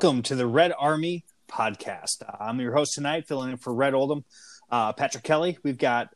[0.00, 2.22] Welcome to the Red Army podcast.
[2.22, 4.24] Uh, I'm your host tonight, filling in for Rhett Oldham,
[4.70, 5.58] uh, Patrick Kelly.
[5.64, 6.14] We've got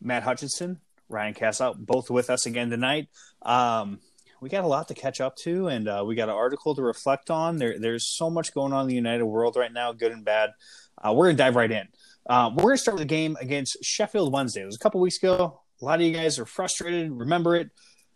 [0.00, 0.80] Matt Hutchinson,
[1.10, 3.08] Ryan Castle, both with us again tonight.
[3.42, 4.00] Um,
[4.40, 6.80] we got a lot to catch up to, and uh, we got an article to
[6.80, 7.58] reflect on.
[7.58, 10.52] There, there's so much going on in the United world right now, good and bad.
[10.96, 11.86] Uh, we're gonna dive right in.
[12.24, 14.62] Uh, we're gonna start with the game against Sheffield Wednesday.
[14.62, 15.60] It was a couple weeks ago.
[15.82, 17.12] A lot of you guys are frustrated.
[17.12, 17.68] Remember it.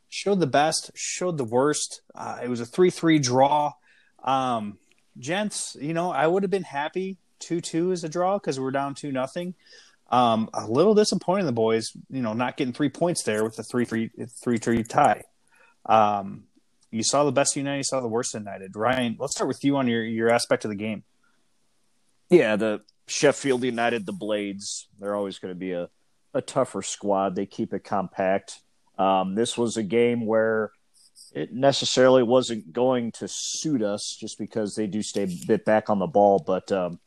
[0.08, 2.00] Showed the best, showed the worst.
[2.14, 3.72] Uh, it was a three-three draw.
[4.24, 4.78] Um,
[5.18, 8.94] gents, you know, I would have been happy two-two as a draw because we're down
[8.94, 9.54] two nothing.
[10.10, 13.62] Um, a little disappointing the boys, you know, not getting three points there with the
[13.62, 14.10] three-three
[14.44, 15.22] three-three tie.
[15.86, 16.44] Um,
[16.90, 18.76] you saw the best United, you saw the worst United.
[18.76, 21.04] Ryan, let's start with you on your your aspect of the game.
[22.28, 25.88] Yeah, the Sheffield United, the Blades, they're always going to be a,
[26.34, 27.34] a tougher squad.
[27.34, 28.60] They keep it compact.
[28.98, 30.70] Um, this was a game where
[31.34, 35.88] it necessarily wasn't going to suit us just because they do stay a bit back
[35.88, 36.98] on the ball, but um,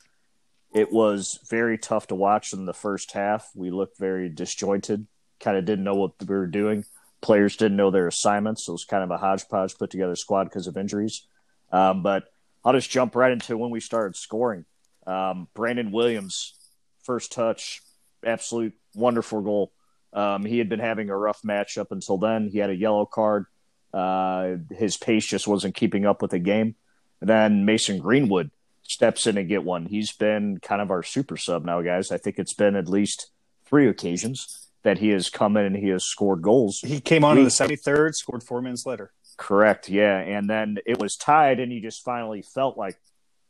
[0.73, 3.51] it was very tough to watch in the first half.
[3.55, 5.05] We looked very disjointed,
[5.39, 6.85] kind of didn't know what we were doing.
[7.21, 8.65] Players didn't know their assignments.
[8.65, 11.27] So it was kind of a hodgepodge put together squad because of injuries.
[11.71, 12.25] Um, but
[12.63, 14.65] I'll just jump right into when we started scoring.
[15.05, 16.55] Um, Brandon Williams,
[17.03, 17.81] first touch,
[18.25, 19.71] absolute wonderful goal.
[20.13, 22.49] Um, he had been having a rough match up until then.
[22.49, 23.45] He had a yellow card.
[23.95, 26.75] Uh, his pace just wasn't keeping up with the game.
[27.21, 28.51] And then Mason Greenwood
[28.83, 29.85] steps in and get one.
[29.85, 32.11] He's been kind of our super sub now, guys.
[32.11, 33.31] I think it's been at least
[33.65, 36.81] three occasions that he has come in and he has scored goals.
[36.81, 39.13] He came on in the 73rd, scored four minutes later.
[39.37, 40.17] Correct, yeah.
[40.17, 42.99] And then it was tied, and he just finally felt like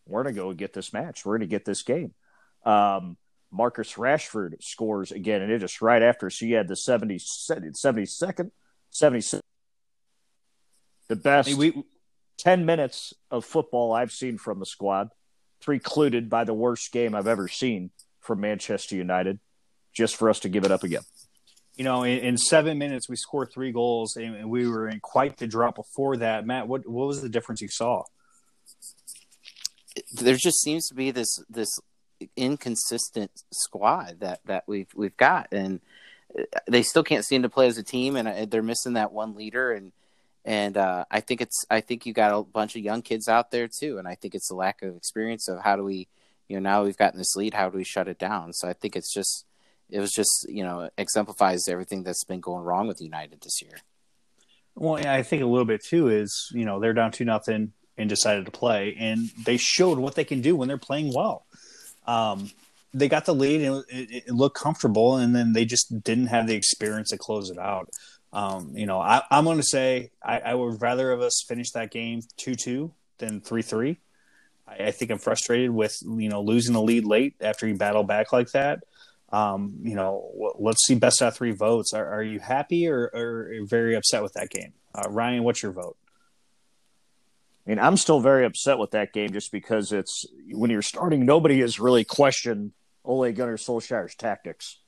[0.08, 1.26] we're going to go get this match.
[1.26, 2.14] We're going to get this game.
[2.64, 3.18] Um,
[3.52, 6.30] Marcus Rashford scores again, and it is right after.
[6.30, 8.52] So you had the 70, 72nd,
[8.94, 9.40] 76th.
[11.08, 11.84] The best hey, we,
[12.38, 15.10] 10 minutes of football I've seen from the squad,
[15.62, 19.40] precluded by the worst game I've ever seen from Manchester United,
[19.94, 21.04] just for us to give it up again.
[21.76, 25.38] You know, in, in seven minutes, we scored three goals, and we were in quite
[25.38, 26.46] the drop before that.
[26.46, 28.04] Matt, what, what was the difference you saw?
[30.14, 31.70] There just seems to be this this
[32.36, 35.80] inconsistent squad that that we've we've got, and
[36.38, 39.14] uh, they still can't seem to play as a team, and uh, they're missing that
[39.14, 39.72] one leader.
[39.72, 39.94] And
[40.46, 43.50] and uh, I think it's I think you got a bunch of young kids out
[43.50, 46.08] there too, and I think it's a lack of experience of how do we,
[46.48, 48.54] you know, now we've gotten this lead, how do we shut it down?
[48.54, 49.46] So I think it's just
[49.90, 53.78] it was just you know exemplifies everything that's been going wrong with United this year.
[54.76, 57.74] Well, yeah, I think a little bit too is you know they're down two nothing
[57.98, 61.46] and decided to play, and they showed what they can do when they're playing well.
[62.06, 62.52] Um,
[62.94, 66.46] they got the lead and it, it, looked comfortable, and then they just didn't have
[66.46, 67.90] the experience to close it out.
[68.36, 71.72] Um, you know, I, am going to say I, I, would rather of us finish
[71.72, 74.02] that game two two than three three.
[74.68, 78.04] I, I, think I'm frustrated with you know losing the lead late after you battle
[78.04, 78.84] back like that.
[79.32, 81.94] Um, you know, let's see best out three votes.
[81.94, 84.74] Are, are you happy or, or very upset with that game?
[84.94, 85.96] Uh, Ryan, what's your vote?
[87.66, 91.26] I mean, I'm still very upset with that game just because it's when you're starting,
[91.26, 92.74] nobody has really questioned
[93.06, 94.80] Ole Gunnar Solskjaer's tactics,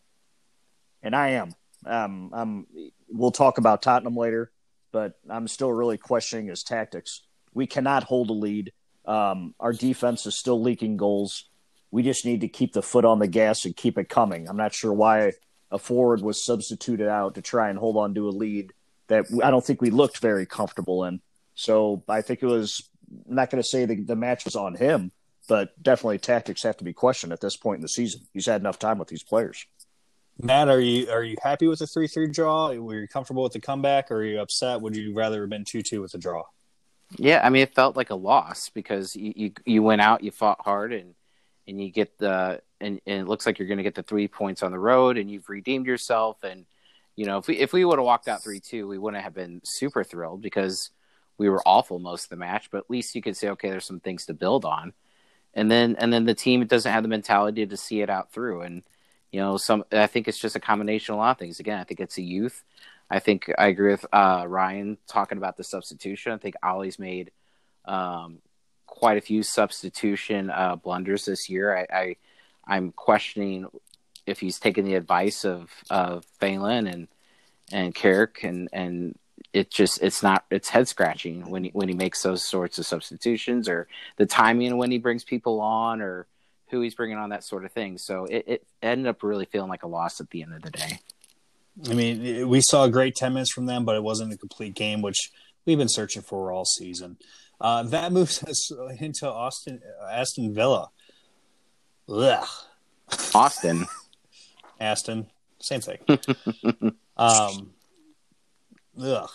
[1.02, 1.56] and I am.
[1.86, 2.68] Um, I'm.
[3.10, 4.52] We'll talk about Tottenham later,
[4.92, 7.22] but I'm still really questioning his tactics.
[7.54, 8.74] We cannot hold a lead.
[9.06, 11.50] Um, our defense is still leaking goals.
[11.92, 14.50] We just need to keep the foot on the gas and keep it coming.
[14.50, 15.32] I'm not sure why
[15.72, 18.74] a forward was substituted out to try and hold on to a lead
[19.08, 21.22] that I don't think we looked very comfortable in.
[21.56, 22.90] So I think it was
[23.28, 25.12] I'm not going to say the, the match was on him,
[25.48, 28.22] but definitely tactics have to be questioned at this point in the season.
[28.34, 29.66] He's had enough time with these players.
[30.40, 32.72] Matt, are you are you happy with the three three draw?
[32.74, 34.82] Were you comfortable with the comeback, or are you upset?
[34.82, 36.44] Would you rather have been two two with the draw?
[37.16, 40.32] Yeah, I mean, it felt like a loss because you, you, you went out, you
[40.32, 41.16] fought hard, and
[41.68, 44.28] and you get the and, and it looks like you're going to get the three
[44.28, 46.44] points on the road, and you've redeemed yourself.
[46.44, 46.66] And
[47.16, 49.34] you know, if we if we would have walked out three two, we wouldn't have
[49.34, 50.92] been super thrilled because
[51.38, 53.86] we were awful most of the match, but at least you could say, okay, there's
[53.86, 54.94] some things to build on.
[55.54, 58.62] And then and then the team doesn't have the mentality to see it out through.
[58.62, 58.84] And
[59.32, 61.60] you know, some I think it's just a combination of a lot of things.
[61.60, 62.64] Again, I think it's a youth.
[63.10, 66.32] I think I agree with uh, Ryan talking about the substitution.
[66.32, 67.32] I think Ollie's made
[67.86, 68.40] um,
[68.86, 71.88] quite a few substitution uh, blunders this year.
[71.92, 72.16] I,
[72.68, 73.68] I am questioning
[74.26, 77.08] if he's taken the advice of of Phelan and
[77.72, 79.18] and Carrick and and
[79.54, 82.86] it just it's not it's head scratching when he when he makes those sorts of
[82.86, 83.88] substitutions or
[84.18, 86.28] the timing when he brings people on or
[86.70, 87.98] who he's bringing on that sort of thing.
[87.98, 90.72] So it, it ended up really feeling like a loss at the end of the
[90.72, 91.00] day.
[91.90, 94.74] I mean, we saw a great ten minutes from them, but it wasn't a complete
[94.74, 95.32] game, which
[95.66, 97.18] we've been searching for all season.
[97.62, 100.90] Uh, that moves us into Austin Aston Villa.
[102.10, 102.48] Ugh.
[103.36, 103.86] Austin.
[104.80, 105.28] Aston,
[105.60, 106.00] same thing.
[107.18, 107.72] um,
[109.02, 109.30] ugh.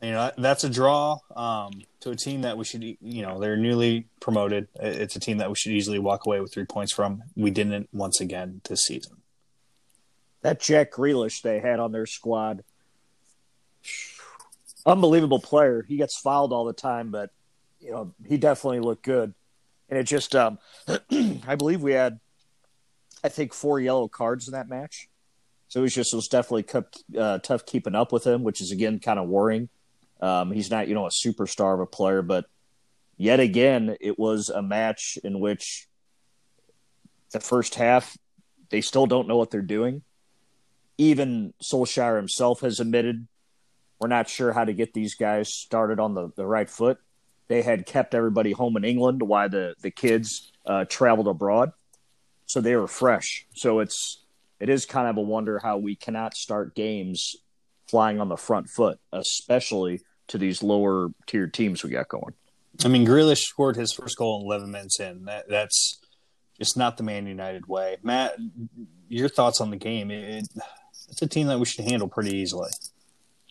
[0.00, 3.56] You know that's a draw um, to a team that we should, you know, they're
[3.56, 4.68] newly promoted.
[4.76, 7.24] It's a team that we should easily walk away with three points from.
[7.34, 9.16] We didn't once again this season.
[10.42, 12.62] That Jack Grealish they had on their squad,
[14.86, 15.84] unbelievable player.
[15.88, 17.30] He gets fouled all the time, but
[17.80, 19.34] you know he definitely looked good.
[19.88, 20.58] And it just, um,
[21.46, 22.20] I believe we had,
[23.24, 25.08] I think, four yellow cards in that match.
[25.68, 28.60] So it was just it was definitely kept, uh, tough keeping up with him, which
[28.60, 29.68] is again kind of worrying.
[30.20, 32.46] Um, he's not, you know, a superstar of a player, but
[33.16, 35.86] yet again, it was a match in which
[37.32, 38.16] the first half
[38.70, 40.02] they still don't know what they're doing.
[40.98, 43.26] Even Solskjaer himself has admitted
[43.98, 46.98] we're not sure how to get these guys started on the, the right foot.
[47.48, 51.72] They had kept everybody home in England while the the kids uh, traveled abroad,
[52.46, 53.46] so they were fresh.
[53.54, 54.22] So it's
[54.60, 57.36] it is kind of a wonder how we cannot start games
[57.88, 62.34] flying on the front foot, especially to these lower tier teams we got going.
[62.84, 65.24] I mean, Grealish scored his first goal in 11 minutes in.
[65.24, 65.98] That, that's
[66.58, 67.96] just not the Man United way.
[68.02, 68.36] Matt,
[69.08, 70.10] your thoughts on the game?
[70.10, 70.46] It,
[71.08, 72.70] it's a team that we should handle pretty easily.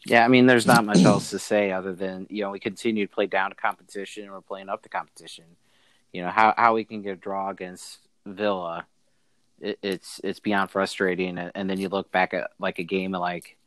[0.05, 3.05] Yeah, I mean, there's not much else to say other than you know we continue
[3.07, 5.43] to play down to competition and we're playing up to competition.
[6.13, 8.85] You know how how we can get a draw against Villa,
[9.59, 11.37] it, it's it's beyond frustrating.
[11.37, 13.57] And, and then you look back at like a game like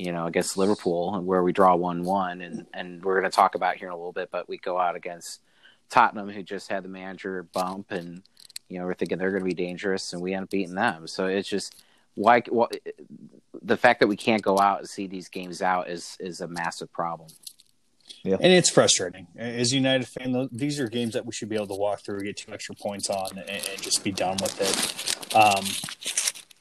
[0.00, 3.76] you know, against Liverpool, where we draw one-one, and and we're going to talk about
[3.76, 4.30] here in a little bit.
[4.30, 5.40] But we go out against
[5.90, 8.22] Tottenham, who just had the manager bump, and
[8.68, 11.06] you know we're thinking they're going to be dangerous, and we end up beating them.
[11.06, 11.82] So it's just
[12.14, 12.66] why, why
[13.62, 16.48] the fact that we can't go out and see these games out is is a
[16.48, 17.28] massive problem.
[18.22, 18.36] Yeah.
[18.40, 19.28] And it's frustrating.
[19.36, 22.20] As a United fan, these are games that we should be able to walk through,
[22.20, 25.34] get two extra points on, and, and just be done with it.
[25.34, 25.64] Um,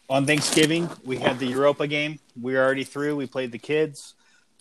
[0.10, 2.20] on Thanksgiving, we had the Europa game.
[2.40, 3.16] We were already through.
[3.16, 4.16] We played the kids.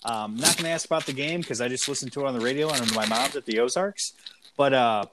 [0.05, 2.39] Um, not going to ask about the game because I just listened to it on
[2.39, 4.13] the radio and my mom's at the Ozarks.
[4.57, 5.05] But uh,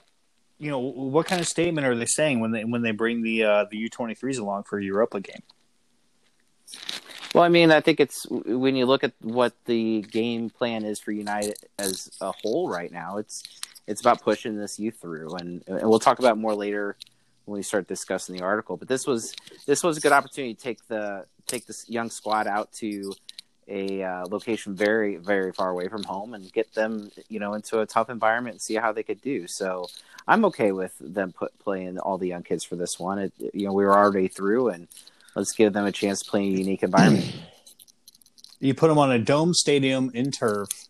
[0.59, 3.43] you know, what kind of statement are they saying when they when they bring the
[3.43, 5.41] uh, the U twenty threes along for a Europa game?
[7.33, 10.99] Well, I mean, I think it's when you look at what the game plan is
[10.99, 13.17] for United as a whole right now.
[13.17, 13.43] It's
[13.87, 16.95] it's about pushing this youth through, and, and we'll talk about more later
[17.45, 18.77] when we start discussing the article.
[18.77, 19.33] But this was
[19.65, 23.13] this was a good opportunity to take the take this young squad out to
[23.67, 27.79] a uh, location very very far away from home and get them you know into
[27.79, 29.47] a tough environment and see how they could do.
[29.47, 29.87] So
[30.27, 33.19] I'm okay with them put playing all the young kids for this one.
[33.19, 34.87] It, you know we were already through and
[35.35, 37.35] let's give them a chance to play in a unique environment.
[38.59, 40.84] You put them on a dome stadium in turf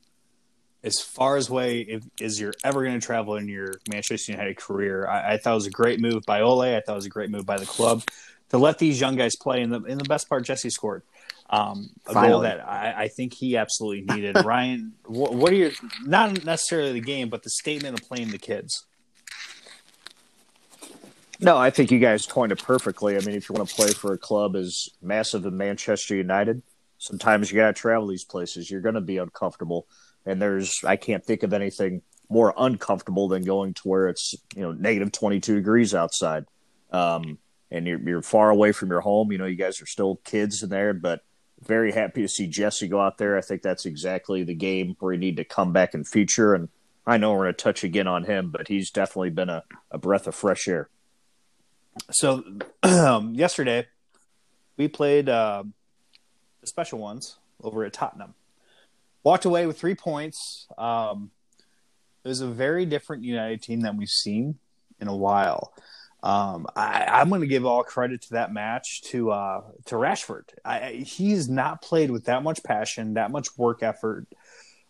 [0.85, 4.55] as far as way if, as you're ever going to travel in your Manchester United
[4.55, 5.07] career.
[5.07, 6.61] I, I, thought it was a great move by Ole.
[6.61, 8.03] I thought it was a great move by the club
[8.49, 9.61] to let these young guys play.
[9.61, 11.01] In the in the best part, Jesse scored
[11.49, 12.31] um, a Finally.
[12.31, 14.35] goal that I, I, think he absolutely needed.
[14.45, 15.71] Ryan, what, what are your
[16.03, 18.85] not necessarily the game, but the statement of playing the kids?
[21.39, 23.17] No, I think you guys coined it perfectly.
[23.17, 26.61] I mean, if you want to play for a club as massive as Manchester United,
[26.97, 28.71] sometimes you got to travel these places.
[28.71, 29.85] You're going to be uncomfortable
[30.25, 34.61] and there's I can't think of anything more uncomfortable than going to where it's you
[34.61, 36.45] know negative 22 degrees outside.
[36.91, 37.37] Um,
[37.71, 39.31] and you're, you're far away from your home.
[39.31, 41.21] You know you guys are still kids in there but
[41.61, 43.37] very happy to see jesse go out there.
[43.37, 46.53] I think that's exactly the game where you need to come back in feature.
[46.53, 46.69] And
[47.07, 49.97] i know we're going to touch again on him but he's definitely been a, a
[49.97, 50.89] breath of fresh air.
[52.11, 52.43] So
[52.83, 53.87] um, yesterday
[54.77, 55.63] we played uh,
[56.61, 58.33] the special ones over at tottenham
[59.25, 60.67] walked away with three points.
[60.77, 61.31] Um,
[62.23, 64.59] it was a very different United team than we've seen
[65.01, 65.73] in a while.
[66.23, 70.45] Um, I, am going to give all credit to that match to uh, to Rashford.
[70.63, 74.25] I, he's not played with that much passion, that much work effort,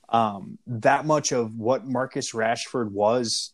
[0.08, 3.52] um, that much of what Marcus Rashford was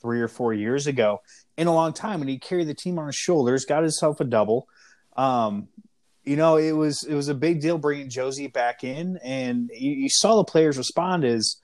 [0.00, 1.20] three or four years ago
[1.56, 4.24] in a long time, and he carried the team on his shoulders, got himself a
[4.24, 4.68] double.
[5.16, 5.68] Um,
[6.26, 9.92] you know, it was it was a big deal bringing Jose back in, and you,
[9.92, 11.56] you, saw the players respond as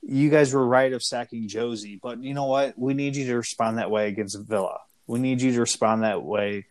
[0.00, 2.76] you guys were right of sacking Jose, but you know what?
[2.78, 4.78] We need you to respond that way against Villa.
[5.06, 6.66] We need you to respond that way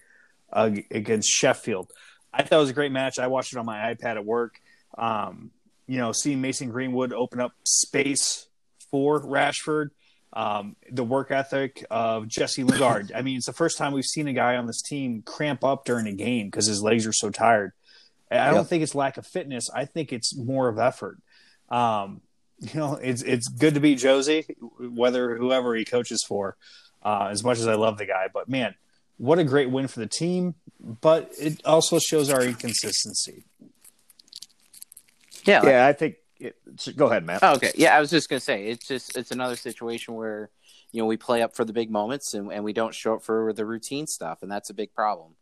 [0.52, 1.92] uh, against Sheffield.
[2.34, 3.20] I thought it was a great match.
[3.20, 4.60] I watched it on my iPad at work.
[4.98, 5.52] Um,
[5.88, 8.48] you know, seeing Mason Greenwood open up space
[8.90, 9.90] for Rashford
[10.34, 13.12] um, the work ethic of Jesse Lingard.
[13.14, 15.86] I mean, it's the first time we've seen a guy on this team cramp up
[15.86, 17.74] during a game because his legs are so tired.
[18.32, 19.70] I don't think it's lack of fitness.
[19.70, 21.20] I think it's more of effort.
[21.70, 22.22] Um,
[22.60, 24.46] you know, it's it's good to beat Jose,
[24.80, 26.56] whether whoever he coaches for.
[27.04, 28.76] Uh, as much as I love the guy, but man,
[29.18, 30.54] what a great win for the team!
[30.80, 33.46] But it also shows our inconsistency.
[35.46, 36.18] Yeah, yeah, I think.
[36.42, 36.56] It,
[36.96, 37.40] go ahead, Matt.
[37.44, 40.50] Oh, okay, yeah, I was just gonna say it's just it's another situation where
[40.92, 43.24] you know we play up for the big moments and, and we don't show up
[43.24, 45.36] for the routine stuff, and that's a big problem.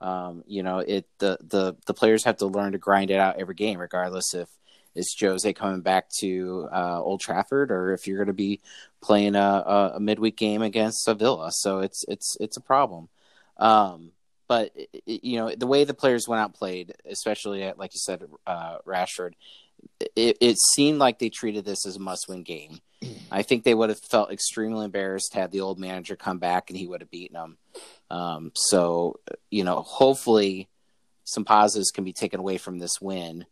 [0.00, 3.38] Um, you know, it the the the players have to learn to grind it out
[3.38, 4.48] every game, regardless if
[4.94, 8.60] it's Jose coming back to uh, Old Trafford or if you're going to be
[9.00, 11.50] playing a, a, midweek game against Sevilla.
[11.52, 13.08] So it's it's it's a problem.
[13.58, 14.12] Um,
[14.48, 18.00] but it, you know the way the players went out played, especially at, like you
[18.00, 19.32] said, uh, Rashford,
[20.16, 22.80] it, it seemed like they treated this as a must-win game.
[23.30, 26.78] I think they would have felt extremely embarrassed had the old manager come back and
[26.78, 27.58] he would have beaten them.
[28.10, 30.68] Um, so you know, hopefully,
[31.24, 33.44] some positives can be taken away from this win,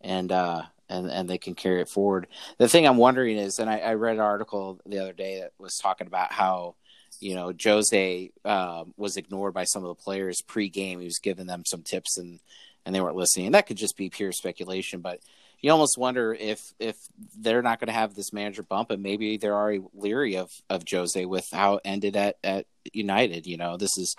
[0.00, 2.28] and uh, and and they can carry it forward.
[2.58, 5.52] The thing I'm wondering is, and I, I read an article the other day that
[5.58, 6.76] was talking about how
[7.20, 11.00] you know Jose uh, was ignored by some of the players pre-game.
[11.00, 12.38] He was giving them some tips and
[12.86, 13.46] and they weren't listening.
[13.46, 15.20] And that could just be pure speculation, but
[15.64, 16.98] you almost wonder if if
[17.40, 20.82] they're not going to have this manager bump, and maybe they're already leery of of
[20.86, 23.46] Jose with how it ended at at United.
[23.46, 24.14] You know, this is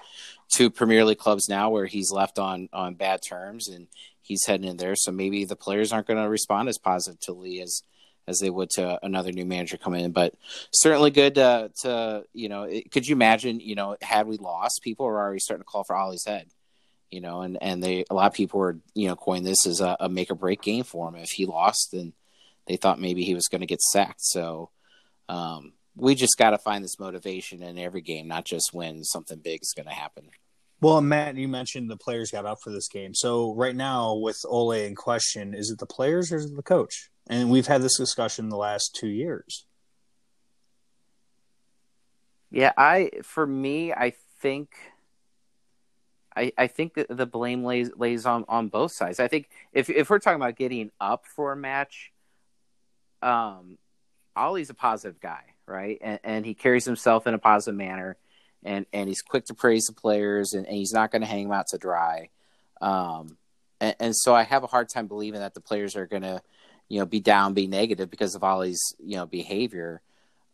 [0.52, 3.86] two Premier League clubs now where he's left on on bad terms, and
[4.24, 4.96] he's heading in there.
[4.96, 7.84] So maybe the players aren't going to respond as positively as
[8.28, 10.14] as they would to another new manager coming in.
[10.14, 10.34] But
[10.74, 12.64] certainly good to, to you know.
[12.64, 13.60] It, could you imagine?
[13.60, 16.48] You know, had we lost, people are already starting to call for Ollie's head
[17.12, 19.82] you know, and and they a lot of people were you know coined this as
[19.82, 21.16] a, a make or break game for him.
[21.16, 22.14] If he lost, then
[22.68, 24.22] they thought maybe he was going to get sacked.
[24.22, 24.72] So
[25.30, 29.40] um, we just got to find this motivation in every game, not just when something
[29.40, 30.30] big is going to happen.
[30.82, 33.14] Well, Matt, you mentioned the players got up for this game.
[33.14, 36.64] So right now, with Ole in question, is it the players or is it the
[36.64, 37.10] coach?
[37.28, 39.66] And we've had this discussion the last two years.
[42.52, 44.70] Yeah, I for me, I think
[46.36, 49.20] I, I think the blame lays lays on, on both sides.
[49.20, 52.12] I think if if we're talking about getting up for a match,
[53.22, 53.78] um,
[54.36, 55.98] Ollie's a positive guy, right?
[56.02, 58.18] And, and he carries himself in a positive manner,
[58.64, 61.44] and and he's quick to praise the players, and, and he's not going to hang
[61.44, 62.30] them out to dry.
[62.82, 63.38] Um,
[63.80, 66.42] and, and so I have a hard time believing that the players are going to,
[66.90, 70.02] you know, be down, be negative because of Ollie's you know behavior.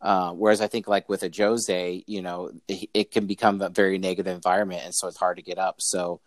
[0.02, 3.68] Uh, whereas I think like with a Jose, you know, it, it, can become a
[3.68, 5.76] very negative environment, and so it's hard to get up.
[5.78, 6.20] So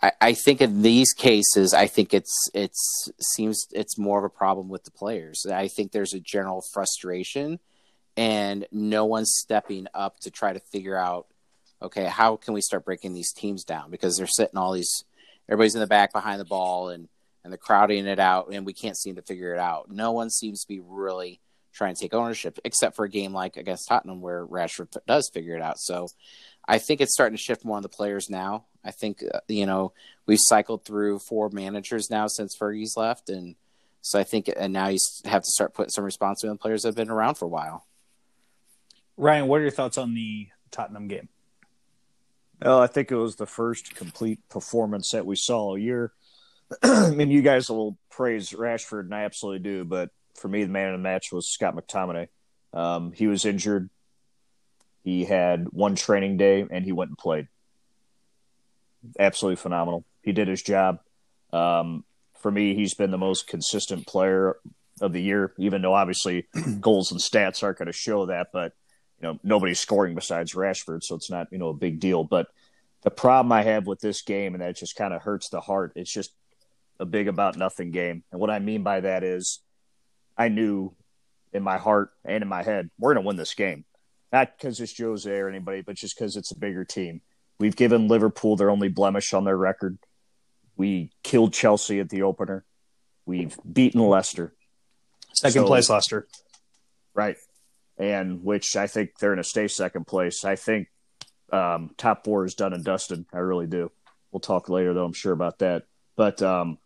[0.00, 4.28] I, I, think in these cases, I think it's it's seems it's more of a
[4.28, 5.44] problem with the players.
[5.52, 7.58] I think there's a general frustration,
[8.16, 11.26] and no one's stepping up to try to figure out,
[11.82, 15.02] okay, how can we start breaking these teams down because they're sitting all these,
[15.48, 17.08] everybody's in the back behind the ball and
[17.42, 19.90] and they're crowding it out, and we can't seem to figure it out.
[19.90, 21.40] No one seems to be really
[21.74, 25.56] try and take ownership, except for a game like against Tottenham where Rashford does figure
[25.56, 25.78] it out.
[25.78, 26.08] So
[26.66, 28.66] I think it's starting to shift more on the players now.
[28.84, 29.92] I think uh, you know
[30.26, 33.56] we've cycled through four managers now since Fergie's left, and
[34.00, 36.88] so I think and now you have to start putting some responsibility on players that
[36.88, 37.86] have been around for a while.
[39.16, 41.28] Ryan, what are your thoughts on the Tottenham game?
[42.62, 46.12] Well, I think it was the first complete performance that we saw all year.
[46.82, 50.70] I mean, you guys will praise Rashford, and I absolutely do, but for me, the
[50.70, 52.28] man of the match was Scott McTominay.
[52.72, 53.88] Um, he was injured.
[55.02, 57.48] He had one training day and he went and played.
[59.18, 60.04] Absolutely phenomenal.
[60.22, 61.00] He did his job.
[61.52, 62.04] Um,
[62.40, 64.56] for me, he's been the most consistent player
[65.00, 66.46] of the year, even though obviously
[66.80, 68.48] goals and stats aren't going to show that.
[68.52, 68.72] But
[69.20, 72.24] you know, nobody's scoring besides Rashford, so it's not you know a big deal.
[72.24, 72.48] But
[73.02, 75.92] the problem I have with this game, and that just kind of hurts the heart,
[75.94, 76.32] it's just
[76.98, 78.24] a big about nothing game.
[78.32, 79.60] And what I mean by that is
[80.36, 80.94] I knew
[81.52, 83.84] in my heart and in my head, we're going to win this game.
[84.32, 87.20] Not because it's Jose or anybody, but just because it's a bigger team.
[87.60, 89.98] We've given Liverpool their only blemish on their record.
[90.76, 92.64] We killed Chelsea at the opener.
[93.26, 94.52] We've beaten Leicester.
[95.34, 96.26] Second so, place, Leicester.
[97.14, 97.36] Right.
[97.96, 100.44] And which I think they're going to stay second place.
[100.44, 100.88] I think
[101.52, 103.24] um, top four is done and dusted.
[103.32, 103.92] I really do.
[104.32, 105.84] We'll talk later, though, I'm sure about that.
[106.16, 106.78] But um,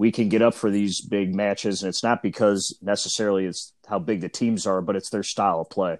[0.00, 3.98] we can get up for these big matches, and it's not because necessarily it's how
[3.98, 5.98] big the teams are, but it's their style of play.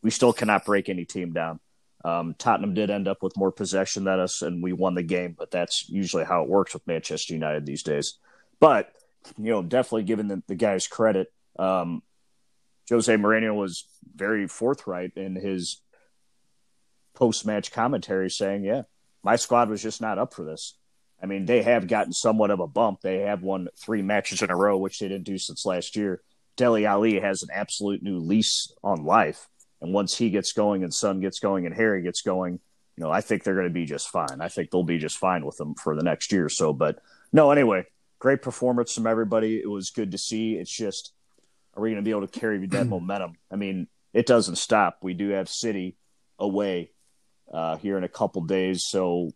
[0.00, 1.60] We still cannot break any team down.
[2.02, 5.36] Um, Tottenham did end up with more possession than us, and we won the game,
[5.38, 8.14] but that's usually how it works with Manchester United these days.
[8.58, 8.90] But
[9.36, 11.30] you know, definitely giving the, the guys credit.
[11.58, 12.02] Um,
[12.88, 13.84] Jose Mourinho was
[14.16, 15.82] very forthright in his
[17.12, 18.84] post-match commentary, saying, "Yeah,
[19.22, 20.72] my squad was just not up for this."
[21.22, 23.00] I mean, they have gotten somewhat of a bump.
[23.00, 26.20] They have won three matches in a row, which they didn't do since last year.
[26.56, 29.48] Dele Alli has an absolute new lease on life.
[29.80, 32.60] And once he gets going and Son gets going and Harry gets going,
[32.96, 34.40] you know, I think they're going to be just fine.
[34.40, 36.72] I think they'll be just fine with them for the next year or so.
[36.72, 36.98] But
[37.32, 37.86] no, anyway,
[38.18, 39.58] great performance from everybody.
[39.58, 40.54] It was good to see.
[40.54, 41.12] It's just,
[41.74, 43.34] are we going to be able to carry that momentum?
[43.50, 44.98] I mean, it doesn't stop.
[45.02, 45.96] We do have City
[46.38, 46.90] away
[47.52, 48.84] uh, here in a couple days.
[48.84, 49.30] So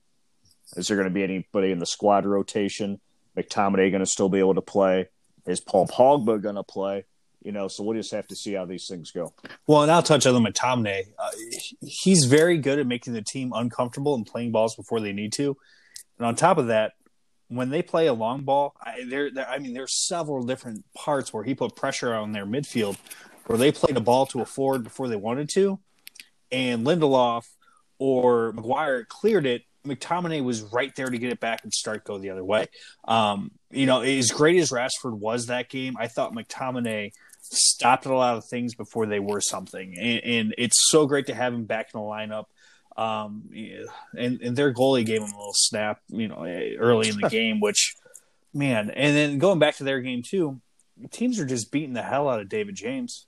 [0.75, 3.01] is there going to be anybody in the squad rotation?
[3.37, 5.09] McTominay going to still be able to play?
[5.47, 7.05] Is Paul Pogba going to play?
[7.43, 9.33] You know, so we'll just have to see how these things go.
[9.69, 11.05] Well, and I'll touch on the McTominay.
[11.17, 11.31] Uh,
[11.81, 15.57] he's very good at making the team uncomfortable and playing balls before they need to.
[16.19, 16.95] And on top of that,
[17.49, 21.45] when they play a long ball, I, there, I mean, there's several different parts where
[21.45, 22.97] he put pressure on their midfield,
[23.47, 25.79] where they played a ball to a forward before they wanted to,
[26.51, 27.47] and Lindelof
[27.99, 32.19] or Maguire cleared it McTominay was right there to get it back and start go
[32.19, 32.67] the other way.
[33.07, 38.15] Um, you know, as great as Rashford was that game, I thought McTominay stopped a
[38.15, 41.65] lot of things before they were something, and, and it's so great to have him
[41.65, 42.45] back in the lineup.
[42.97, 43.51] Um,
[44.17, 46.45] and, and their goalie gave him a little snap, you know,
[46.79, 47.95] early in the game, which,
[48.55, 50.61] man, and then going back to their game too,
[51.11, 53.27] teams are just beating the hell out of David James.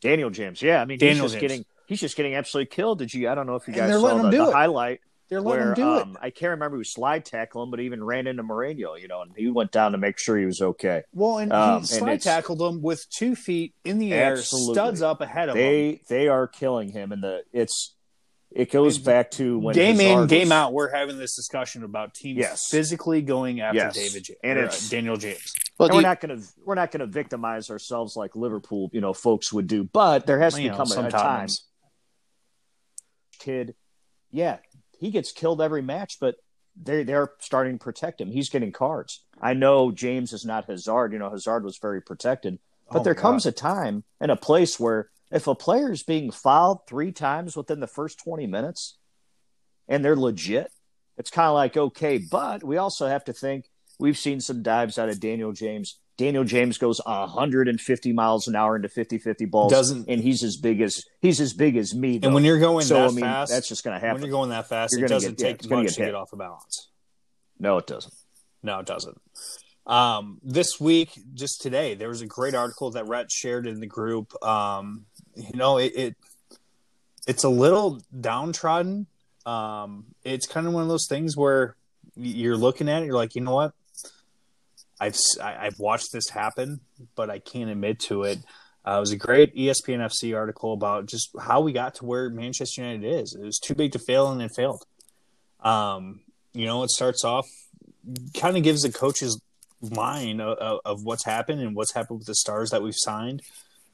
[0.00, 1.52] Daniel James, yeah, I mean, Daniel he's just James.
[1.52, 2.98] getting he's just getting absolutely killed.
[2.98, 3.28] Did you?
[3.28, 5.00] I don't know if you guys saw the, the highlight.
[5.28, 6.18] They're letting where, him do um, it.
[6.22, 9.32] I can't remember who slide tackled him, but even ran into Moreno, you know, and
[9.36, 11.02] he went down to make sure he was okay.
[11.12, 15.02] Well, and um, he slide and tackled him with two feet in the air, studs
[15.02, 16.00] up ahead of they, him.
[16.08, 17.96] They are killing him, and the it's
[18.52, 20.72] it goes back to when game Hazard in, game out.
[20.72, 22.68] We're having this discussion about teams yes.
[22.70, 23.94] physically going after yes.
[23.94, 25.52] David James, and uh, Daniel James.
[25.76, 29.00] Well, we're you, not going to we're not going to victimize ourselves like Liverpool, you
[29.00, 29.82] know, folks would do.
[29.82, 31.48] But there has to become know, a time
[33.46, 33.74] kid,
[34.30, 34.58] yeah,
[34.98, 36.34] he gets killed every match, but
[36.80, 38.30] they they're starting to protect him.
[38.30, 39.24] He's getting cards.
[39.40, 41.12] I know James is not Hazard.
[41.12, 42.58] You know, Hazard was very protected,
[42.90, 43.50] but oh there comes God.
[43.50, 47.80] a time and a place where if a player is being fouled three times within
[47.80, 48.98] the first twenty minutes,
[49.88, 50.70] and they're legit,
[51.16, 52.18] it's kind of like okay.
[52.18, 56.44] But we also have to think we've seen some dives out of Daniel James Daniel
[56.44, 61.04] James goes 150 miles an hour into 50-50 balls, doesn't and he's as big as
[61.20, 62.18] he's as big as me.
[62.18, 62.28] Though.
[62.28, 64.22] And when you're going so, that I mean, fast, that's just going to happen.
[64.22, 66.14] When you're going that fast, you're it doesn't get, take yeah, much get to get
[66.14, 66.88] off the balance.
[67.58, 68.14] No, it doesn't.
[68.62, 69.20] No, it doesn't.
[69.86, 73.86] Um, this week, just today, there was a great article that Rhett shared in the
[73.86, 74.32] group.
[74.44, 76.16] Um, you know, it, it
[77.26, 79.06] it's a little downtrodden.
[79.44, 81.76] Um, it's kind of one of those things where
[82.16, 83.72] you're looking at it, you're like, you know what?
[85.00, 86.80] I've I've watched this happen,
[87.14, 88.38] but I can't admit to it.
[88.86, 92.30] Uh, it was a great ESPN FC article about just how we got to where
[92.30, 93.34] Manchester United is.
[93.34, 94.84] It was too big to fail, and it failed.
[95.60, 96.20] Um,
[96.54, 97.46] you know, it starts off,
[98.34, 99.40] kind of gives the coach's
[99.82, 103.42] mind of, of, what's happened and what's happened with the stars that we've signed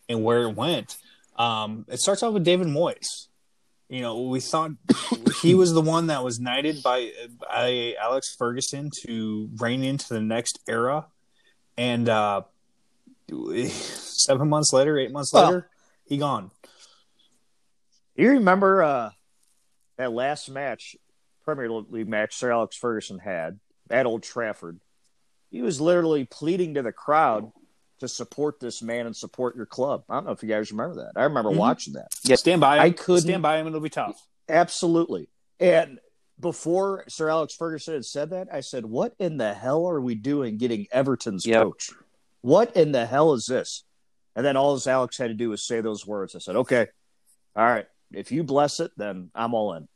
[0.09, 0.97] and where it went.
[1.37, 3.27] Um, it starts off with David Moyes.
[3.93, 4.71] You know, we thought
[5.43, 10.21] he was the one that was knighted by, by Alex Ferguson to reign into the
[10.23, 11.09] next era,
[11.77, 12.41] and uh,
[13.29, 15.65] seven months later, eight months later, well,
[16.07, 16.51] he gone.
[18.17, 19.11] You remember uh,
[19.99, 20.97] that last match,
[21.45, 24.81] Premier League match, Sir Alex Ferguson had at Old Trafford.
[25.51, 27.53] He was literally pleading to the crowd
[28.03, 30.03] to support this man and support your club.
[30.09, 31.13] I don't know if you guys remember that.
[31.15, 31.61] I remember mm-hmm.
[31.61, 32.09] watching that.
[32.25, 32.77] Yeah, stand by.
[32.77, 32.83] Him.
[32.83, 34.21] I could stand by him, and it'll be tough.
[34.49, 35.29] Absolutely.
[35.61, 36.01] And
[36.41, 40.17] before Sir Alex Ferguson had said that, I said, "What in the hell are we
[40.17, 41.63] doing, getting Everton's yep.
[41.63, 41.91] coach?
[42.41, 43.85] What in the hell is this?"
[44.35, 46.35] And then all this Alex had to do was say those words.
[46.35, 46.89] I said, "Okay,
[47.55, 47.87] all right.
[48.13, 49.87] If you bless it, then I'm all in."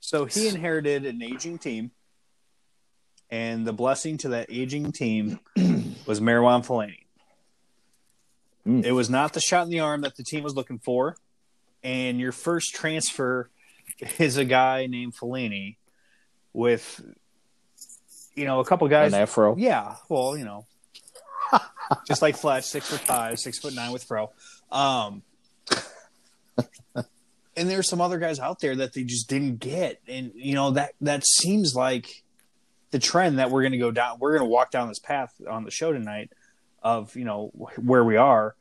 [0.00, 1.92] So he inherited an aging team
[3.32, 5.40] and the blessing to that aging team
[6.06, 6.98] was Marouane Fellaini.
[8.66, 8.84] Mm.
[8.84, 11.16] It was not the shot in the arm that the team was looking for,
[11.82, 13.48] and your first transfer
[14.18, 15.76] is a guy named Fellaini
[16.52, 17.00] with,
[18.34, 19.14] you know, a couple guys.
[19.14, 19.56] An afro.
[19.56, 20.66] Yeah, well, you know,
[22.06, 24.30] just like Fletch, six foot five, six foot nine with fro.
[24.70, 25.22] Um,
[26.94, 30.72] and there's some other guys out there that they just didn't get, and you know
[30.72, 32.22] that that seems like
[32.92, 34.18] the trend that we're going to go down.
[34.20, 36.30] We're going to walk down this path on the show tonight
[36.82, 38.54] of you know where we are.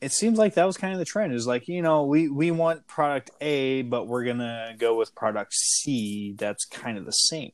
[0.00, 1.32] It seems like that was kind of the trend.
[1.32, 5.54] Is like you know we we want product A, but we're gonna go with product
[5.54, 6.34] C.
[6.36, 7.52] That's kind of the same.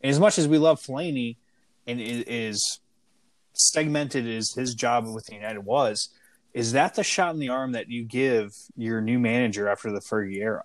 [0.00, 1.36] And as much as we love Fellaini,
[1.86, 2.80] and it is
[3.52, 6.10] segmented as his job with the United was,
[6.54, 10.00] is that the shot in the arm that you give your new manager after the
[10.00, 10.64] Fergie era?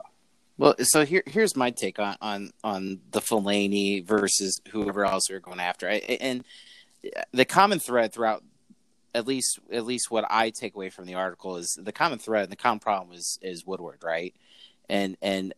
[0.58, 5.36] Well, so here here's my take on on on the Fellaini versus whoever else we
[5.36, 5.90] are going after.
[5.90, 6.44] I, and
[7.32, 8.44] the common thread throughout
[9.14, 12.44] at least at least what I take away from the article is the common thread
[12.44, 14.34] and the common problem is is Woodward, right?
[14.90, 15.54] And and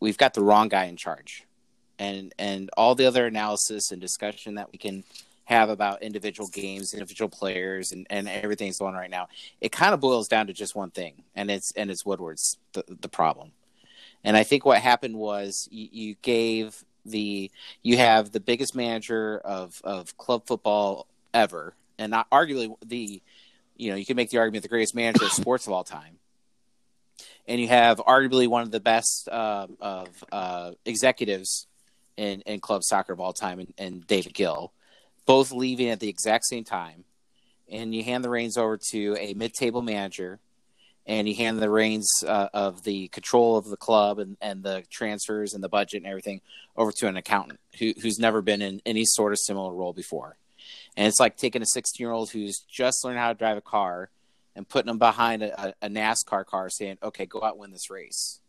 [0.00, 1.44] we've got the wrong guy in charge.
[1.98, 5.04] And and all the other analysis and discussion that we can
[5.44, 9.28] have about individual games, individual players and, and everything's going on right now,
[9.62, 12.84] it kind of boils down to just one thing, and it's and it's Woodward's the,
[12.88, 13.52] the problem.
[14.24, 17.50] And I think what happened was you, you gave the
[17.82, 23.22] you have the biggest manager of of club football ever, and not arguably the
[23.76, 26.18] you know you can make the argument the greatest manager of sports of all time,
[27.46, 31.66] and you have arguably one of the best uh, of uh, executives
[32.16, 34.72] in in club soccer of all time, and, and David Gill,
[35.26, 37.04] both leaving at the exact same time,
[37.70, 40.40] and you hand the reins over to a mid-table manager
[41.08, 44.84] and he handed the reins uh, of the control of the club and, and the
[44.90, 46.42] transfers and the budget and everything
[46.76, 50.36] over to an accountant who, who's never been in any sort of similar role before.
[50.96, 53.62] And it's like taking a 16 year old who's just learned how to drive a
[53.62, 54.10] car
[54.54, 57.90] and putting them behind a, a NASCAR car saying, okay, go out and win this
[57.90, 58.40] race.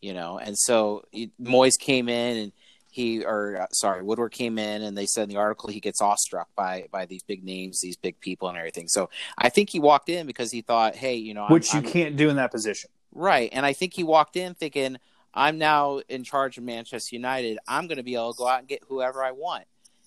[0.00, 2.52] You know, and so he, Moyes came in and
[2.94, 6.00] he or uh, sorry woodward came in and they said in the article he gets
[6.00, 8.86] awestruck by by these big names these big people and everything.
[8.86, 11.88] So i think he walked in because he thought hey you know which I'm, you
[11.88, 12.90] I'm, can't do in that position.
[13.12, 13.50] Right.
[13.52, 14.98] And i think he walked in thinking
[15.34, 17.58] i'm now in charge of manchester united.
[17.66, 19.64] I'm going to be able to go out and get whoever i want.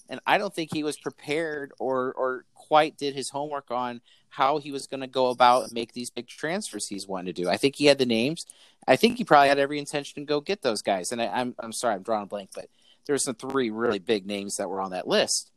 [0.08, 4.58] And i don't think he was prepared or or quite did his homework on how
[4.58, 7.50] he was going to go about and make these big transfers he's wanting to do.
[7.50, 8.46] I think he had the names.
[8.88, 11.12] I think he probably had every intention to go get those guys.
[11.12, 12.68] And I, am I'm, I'm sorry, I'm drawing a blank, but
[13.06, 15.52] there's some three really big names that were on that list.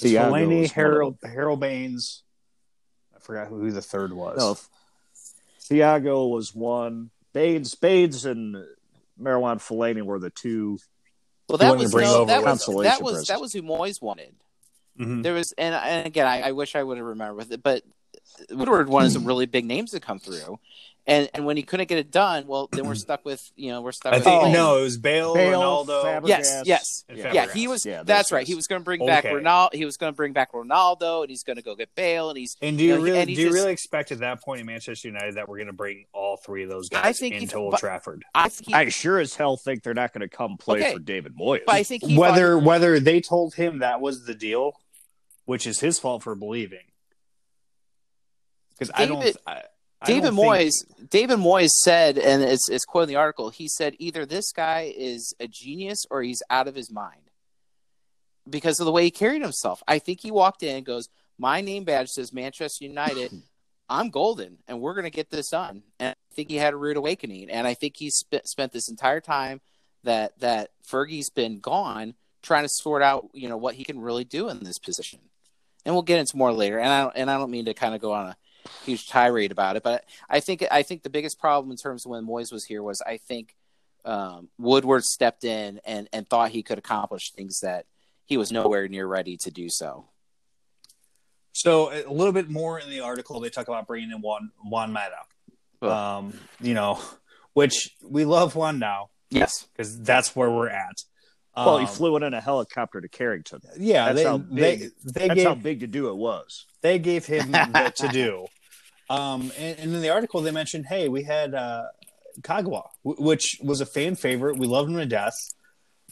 [0.00, 2.22] Delaney, Harold, Harold Baines.
[3.14, 4.38] I forgot who the third was.
[4.38, 4.56] No,
[5.68, 7.10] Thiago was one.
[7.32, 8.56] Baines, Baines, and
[9.20, 10.78] Marouane Fellaini were the two.
[11.48, 14.34] Well, that was no, that was that was that was who Moyes wanted.
[14.98, 15.22] Mm-hmm.
[15.22, 17.82] There was, and, and again, I, I wish I would have remembered with it, but
[18.50, 20.58] Woodward wanted some really big names to come through,
[21.06, 23.82] and and when he couldn't get it done, well, then we're stuck with you know
[23.82, 24.14] we're stuck.
[24.14, 26.02] I with think no, it was Bale, Bale Ronaldo.
[26.02, 27.32] Fabregas, yes, yes, yeah.
[27.32, 27.52] yeah.
[27.52, 27.84] He was.
[27.84, 28.46] Yeah, that's right.
[28.46, 29.10] He was going to bring okay.
[29.10, 29.74] back Ronaldo.
[29.74, 32.38] He was going to bring back Ronaldo, and he's going to go get Bale, and
[32.38, 32.56] he's.
[32.62, 34.66] And do you, you know, really do you just, really expect at that point in
[34.66, 37.56] Manchester United that we're going to bring all three of those guys I think into
[37.56, 38.24] Old Trafford?
[38.34, 40.92] I, he, I sure as hell think they're not going to come play okay.
[40.94, 41.60] for David Moyes.
[41.66, 44.72] But I think whether thought, whether they told him that was the deal,
[45.44, 46.80] which is his fault for believing.
[48.78, 49.36] Because I don't.
[49.46, 49.62] I,
[50.04, 51.10] David Moyes, think...
[51.10, 53.50] David Moyes said, and it's it's quoted in the article.
[53.50, 57.30] He said either this guy is a genius or he's out of his mind
[58.48, 59.82] because of the way he carried himself.
[59.88, 61.08] I think he walked in and goes,
[61.38, 63.32] "My name badge says Manchester United.
[63.88, 66.76] I'm golden, and we're going to get this done." And I think he had a
[66.78, 69.60] rude awakening, and I think he sp- spent this entire time
[70.04, 74.24] that that Fergie's been gone trying to sort out, you know, what he can really
[74.24, 75.18] do in this position.
[75.84, 76.78] And we'll get into more later.
[76.78, 78.36] And I and I don't mean to kind of go on a
[78.84, 79.82] huge tirade about it.
[79.82, 82.82] But I think I think the biggest problem in terms of when Moyes was here
[82.82, 83.54] was I think
[84.04, 87.86] um, Woodward stepped in and and thought he could accomplish things that
[88.26, 90.06] he was nowhere near ready to do so.
[91.52, 94.92] So a little bit more in the article, they talk about bringing in Juan Juan
[94.92, 95.20] Mata,
[95.82, 95.90] oh.
[95.90, 97.00] um, you know,
[97.52, 100.96] which we love Juan now, yes, because that's where we're at.
[101.56, 103.60] Well, he um, flew it in a helicopter to Carrington.
[103.78, 104.80] Yeah, that's they, how big.
[104.80, 106.66] They, they that's gave, how big to do it was.
[106.80, 108.46] They gave him the to do.
[109.10, 111.84] Um, and, and, in the article, they mentioned, hey, we had uh,
[112.40, 114.56] Kagawa, w- which was a fan favorite.
[114.56, 115.34] We loved him to death.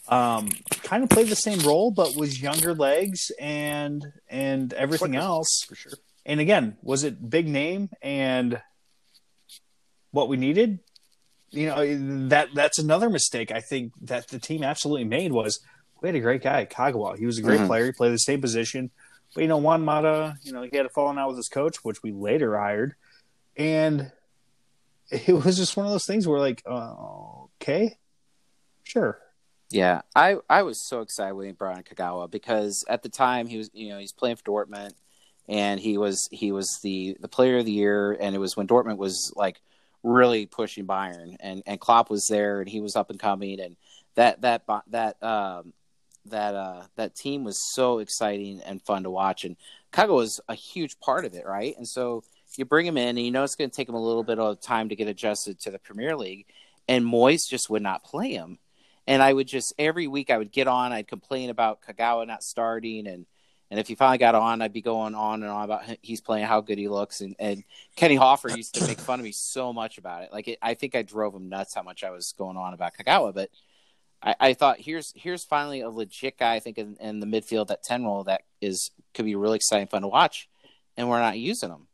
[0.08, 0.48] Um,
[0.82, 5.76] kind of played the same role, but was younger legs and and everything else for
[5.76, 5.92] sure.
[6.26, 8.60] And again, was it big name and
[10.10, 10.80] what we needed?
[11.50, 15.60] You know that that's another mistake I think that the team absolutely made was
[16.00, 17.16] we had a great guy, Kagawa.
[17.16, 17.68] He was a great mm-hmm.
[17.68, 17.86] player.
[17.86, 18.90] He played the same position.
[19.34, 21.84] But you know, Juan Mata, you know, he had a falling out with his coach,
[21.84, 22.94] which we later hired,
[23.56, 24.12] and
[25.10, 26.94] it was just one of those things where like, uh,
[27.60, 27.98] okay,
[28.84, 29.18] sure.
[29.70, 33.46] Yeah, I I was so excited when he brought in Kagawa because at the time
[33.46, 34.92] he was you know he's playing for Dortmund
[35.48, 38.12] and he was he was the the player of the year.
[38.12, 39.60] And it was when Dortmund was like
[40.02, 43.60] really pushing Bayern and and Klopp was there and he was up and coming.
[43.60, 43.76] And
[44.14, 45.72] that that that um
[46.26, 49.56] that uh, that team was so exciting and fun to watch, and
[49.92, 51.76] Kago was a huge part of it, right?
[51.76, 52.24] And so
[52.56, 54.38] you bring him in, and you know it's going to take him a little bit
[54.38, 56.46] of time to get adjusted to the Premier League,
[56.88, 58.58] and Moyes just would not play him.
[59.06, 62.42] And I would just every week I would get on, I'd complain about Kagawa not
[62.42, 63.26] starting, and
[63.70, 66.44] and if he finally got on, I'd be going on and on about he's playing,
[66.44, 67.64] how good he looks, and and
[67.96, 70.32] Kenny Hoffer used to make fun of me so much about it.
[70.32, 72.92] Like it, I think I drove him nuts how much I was going on about
[72.94, 73.50] Kagawa, but
[74.22, 77.70] I, I thought here's here's finally a legit guy I think in, in the midfield
[77.70, 80.48] at ten role that is could be really exciting fun to watch,
[80.96, 81.86] and we're not using him,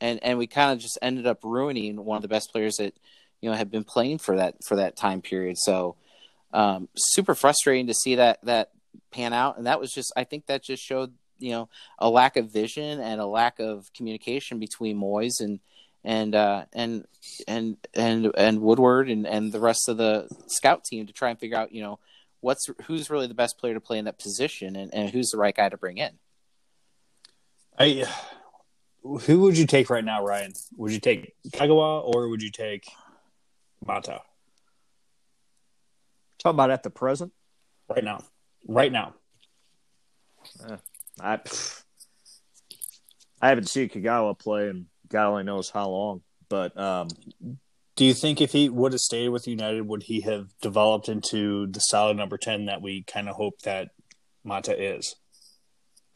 [0.00, 2.94] and and we kind of just ended up ruining one of the best players that
[3.40, 5.58] you know had been playing for that for that time period.
[5.58, 5.96] So
[6.52, 8.70] um, super frustrating to see that that
[9.10, 11.68] pan out, and that was just I think that just showed you know
[11.98, 15.60] a lack of vision and a lack of communication between Moyes and
[16.04, 17.04] and uh, and
[17.46, 21.38] and and and Woodward and and the rest of the scout team to try and
[21.38, 21.98] figure out you know
[22.40, 25.38] what's who's really the best player to play in that position and, and who's the
[25.38, 26.12] right guy to bring in.
[27.78, 28.04] I
[29.02, 30.52] who would you take right now, Ryan?
[30.76, 32.88] Would you take Kagawa or would you take
[33.84, 34.20] Mata
[36.38, 37.32] Talking about at the present.
[37.88, 38.22] right now?
[38.66, 39.14] Right now.
[41.20, 41.40] I
[43.40, 47.08] I haven't seen Kagawa play in God only knows how long, but um,
[47.96, 51.66] Do you think if he would have stayed with United, would he have developed into
[51.66, 53.88] the solid number ten that we kind of hope that
[54.44, 55.16] Mata is?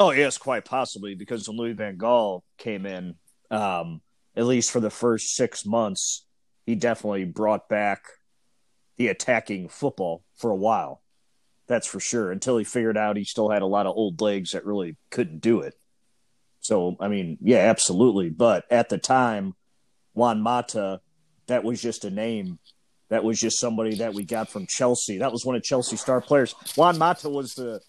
[0.03, 3.15] oh yes, quite possibly because when Louis Van Gaal came in,
[3.53, 4.01] um,
[4.35, 6.27] at least for the first six months,
[6.67, 8.03] he definitely brought back
[8.97, 11.03] the attacking football for a while.
[11.69, 12.33] That's for sure.
[12.33, 15.41] Until he figured out he still had a lot of old legs that really couldn't
[15.41, 15.75] do it.
[16.63, 18.31] So, I mean, yeah, absolutely.
[18.31, 19.55] But at the time,
[20.15, 21.01] Juan Mata,
[21.49, 22.59] that was just a name.
[23.11, 25.19] That was just somebody that we got from Chelsea.
[25.19, 26.55] That was one of Chelsea's star players.
[26.77, 27.81] Juan Mata was the,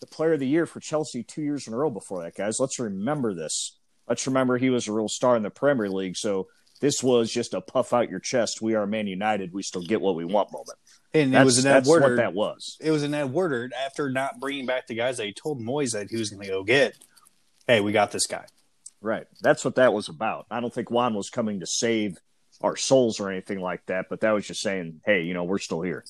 [0.00, 2.58] the player of the year for Chelsea two years in a row before that, guys.
[2.58, 3.76] Let's remember this.
[4.08, 6.16] Let's remember he was a real star in the Premier League.
[6.16, 6.46] So
[6.80, 8.62] this was just a puff out your chest.
[8.62, 9.52] We are Man United.
[9.52, 10.78] We still get what we want moment.
[11.12, 12.76] And That's, it was an that's what that was.
[12.80, 15.92] It was an Ed Woodward after not bringing back the guys that he told Moyes
[15.92, 16.94] that he was going to go get.
[17.70, 18.46] Hey, we got this guy.
[19.00, 19.28] Right.
[19.42, 20.46] That's what that was about.
[20.50, 22.18] I don't think Juan was coming to save
[22.60, 25.58] our souls or anything like that, but that was just saying, hey, you know, we're
[25.60, 26.04] still here.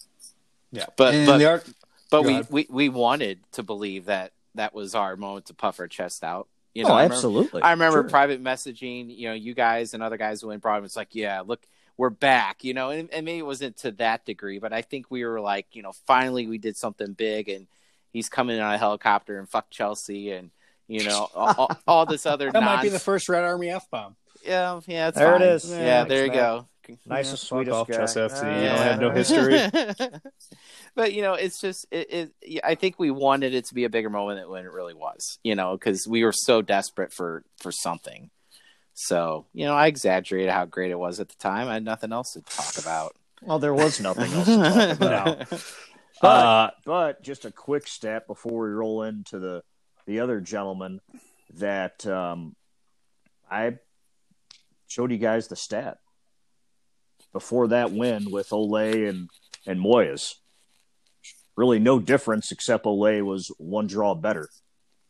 [0.73, 1.62] Yeah, But- and but- they are,
[2.11, 5.87] But we, we we wanted to believe that that was our moment to puff our
[5.87, 6.49] chest out.
[6.73, 7.62] You oh, know, I remember- absolutely.
[7.62, 8.09] I remember Sure.
[8.09, 10.83] private messaging, you know, you guys and other guys who went broad.
[10.85, 11.61] It's like, yeah, look,
[11.99, 15.11] we're back, you know, and, and maybe it wasn't to that degree, but I think
[15.11, 17.66] we were like, you know, finally we did something big, and
[18.14, 20.51] he's coming in on a helicopter and fuck Chelsea, and
[20.90, 22.50] you know, all, all, all this other.
[22.53, 24.16] that might be the first Red Army f bomb.
[24.44, 25.48] Yeah, yeah, it's There it fine.
[25.48, 25.70] is.
[25.70, 26.66] Yeah, Yeah, there you go.
[27.07, 27.31] Nice Yeah.
[27.31, 27.96] and sweetest off, guy.
[27.98, 28.40] Chelsea FC.
[28.42, 30.11] Ah, You don't have no history.
[30.96, 32.61] but you know, it's just it, it.
[32.64, 35.38] I think we wanted it to be a bigger moment than it really was.
[35.44, 38.31] You know, because we were so desperate for for something.
[38.94, 41.68] So you know, I exaggerated how great it was at the time.
[41.68, 43.14] I had nothing else to talk about.
[43.42, 45.38] Well, there was nothing else to talk about.
[45.50, 45.59] No.
[46.20, 49.62] But, Uh, but just a quick step before we roll into the
[50.11, 51.01] the other gentleman
[51.55, 52.57] that um,
[53.49, 53.79] I
[54.88, 55.99] showed you guys the stat
[57.33, 59.31] before that win with Ole and
[59.68, 60.35] and Moyes.
[61.57, 64.49] Really, no difference except Ole was one draw better,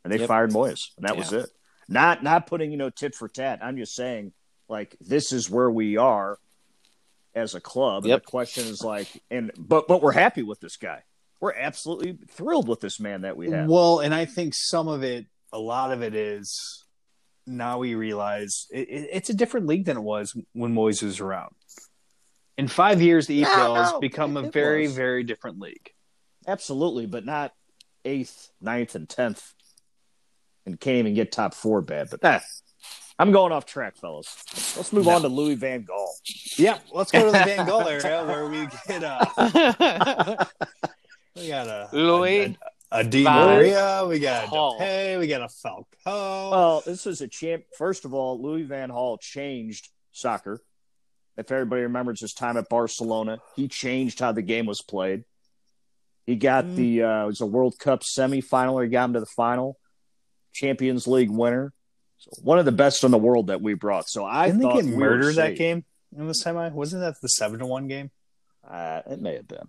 [0.04, 0.28] and they Yep.
[0.28, 1.48] fired Moyes, and that was it.
[1.88, 3.60] Not not putting you know tit for tat.
[3.62, 4.34] I'm just saying
[4.68, 6.38] like this is where we are
[7.34, 8.04] as a club.
[8.04, 8.22] Yep.
[8.22, 11.04] The question is like, and but but we're happy with this guy.
[11.40, 13.68] We're absolutely thrilled with this man that we have.
[13.68, 16.84] Well, and I think some of it, a lot of it is
[17.46, 21.18] now we realize it, it, it's a different league than it was when Moyes was
[21.20, 21.54] around.
[22.58, 24.94] In five years, the EPL has no, become it- a very, was.
[24.94, 25.90] very different league.
[26.46, 27.52] Absolutely, but not
[28.04, 29.54] eighth, ninth, and tenth,
[30.66, 32.08] and can't even get top four bad.
[32.10, 32.42] But that
[33.18, 34.34] I'm going off track, fellas.
[34.76, 35.12] Let's move No.
[35.16, 36.08] on to Louis Van Gaal.
[36.58, 40.44] Yeah, let's go to the Van Gaal area where we get uh,
[41.36, 42.56] we got a Louis A,
[42.92, 44.78] a, a Di Maria, we got a Gaal.
[44.80, 46.50] Depay, we got a Falcao.
[46.50, 47.64] Well, this is a champ.
[47.76, 50.60] First of all, Louis Van Gaal changed soccer.
[51.36, 55.24] If everybody remembers his time at Barcelona, he changed how the game was played.
[56.26, 56.76] He got Mm.
[56.76, 58.74] the uh, it was a World Cup semifinal.
[58.74, 59.78] Or he got him to the final.
[60.52, 61.72] Champions League winner.
[62.18, 64.08] So one of the best in the world that we brought.
[64.08, 65.84] So I Didn't they get we murdered that game
[66.16, 66.68] in the semi?
[66.68, 68.10] Wasn't that the seven to one game?
[68.68, 69.68] Uh, it may have been.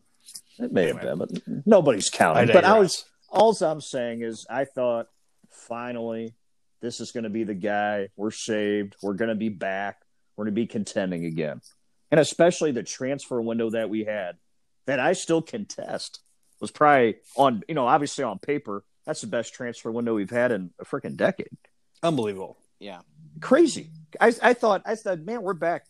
[0.59, 1.31] It may have been, but
[1.65, 2.49] nobody's counting.
[2.49, 5.07] I but I was all I'm saying is I thought
[5.49, 6.35] finally
[6.81, 8.09] this is going to be the guy.
[8.15, 8.95] We're saved.
[9.01, 10.01] We're going to be back.
[10.35, 11.61] We're going to be contending again.
[12.09, 14.37] And especially the transfer window that we had
[14.85, 16.19] that I still contest
[16.59, 20.51] was probably on, you know, obviously on paper, that's the best transfer window we've had
[20.51, 21.57] in a freaking decade.
[22.03, 22.57] Unbelievable.
[22.79, 23.01] yeah.
[23.39, 23.91] Crazy.
[24.19, 25.85] I, I thought, I said, man, we're back.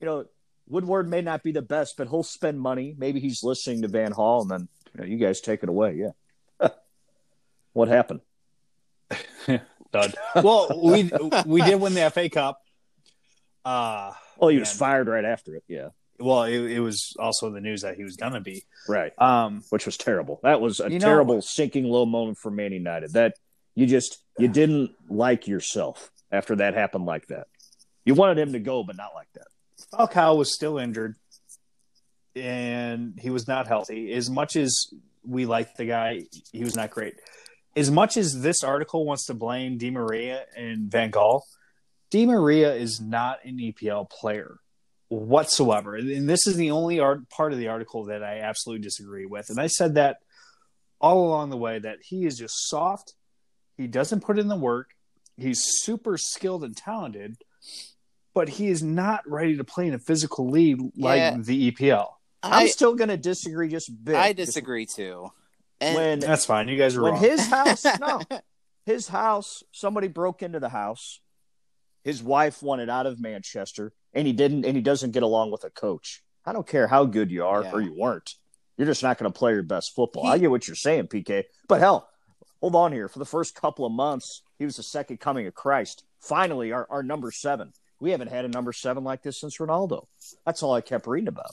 [0.00, 0.24] You know,
[0.72, 2.94] Woodward may not be the best, but he'll spend money.
[2.96, 5.94] Maybe he's listening to Van Gaal, and then you, know, you guys take it away.
[6.60, 6.68] Yeah.
[7.74, 8.20] what happened?
[9.92, 10.14] Dud.
[10.42, 11.10] well, we
[11.44, 12.62] we did win the FA Cup.
[13.64, 15.64] Uh Well, he was fired right after it.
[15.68, 15.88] Yeah.
[16.18, 18.64] well, it, it was also the news that he was gonna be.
[18.88, 19.12] Right.
[19.20, 20.40] Um, Which was terrible.
[20.42, 23.12] That was a You know- terrible sinking low moment for Man United.
[23.12, 23.34] That
[23.74, 27.48] you just you didn't like yourself after that happened like that.
[28.06, 29.46] You wanted him to go, but not like that.
[29.92, 31.16] Falcao was still injured,
[32.34, 34.12] and he was not healthy.
[34.12, 34.86] As much as
[35.24, 37.14] we like the guy, he was not great.
[37.76, 41.42] As much as this article wants to blame Di Maria and Van Gaal,
[42.10, 44.58] Di Maria is not an EPL player
[45.08, 45.94] whatsoever.
[45.94, 49.50] And this is the only art, part of the article that I absolutely disagree with.
[49.50, 50.18] And I said that
[51.00, 53.14] all along the way that he is just soft.
[53.76, 54.90] He doesn't put in the work.
[55.36, 57.36] He's super skilled and talented,
[58.34, 61.36] but he is not ready to play in a physical league like Yeah.
[61.38, 62.08] the EPL.
[62.42, 64.16] I'm I still going to disagree just a bit.
[64.16, 65.30] I disagree too.
[65.80, 66.68] And When That's fine.
[66.68, 67.22] You guys are when wrong.
[67.22, 68.20] his house no
[68.84, 71.20] his house somebody broke into the house
[72.02, 75.62] his wife wanted out of manchester and he didn't and he doesn't get along with
[75.62, 77.70] a coach i don't care how good you are Yeah.
[77.72, 78.34] or you weren't
[78.76, 81.06] you're just not going to play your best football He- i get what you're saying
[81.06, 82.08] pk but hell
[82.60, 85.54] hold on here for the first couple of months he was the second coming of
[85.54, 89.58] christ finally our, our number seven we haven't had a number seven like this since
[89.58, 90.06] ronaldo.
[90.44, 91.52] That's all i kept reading about.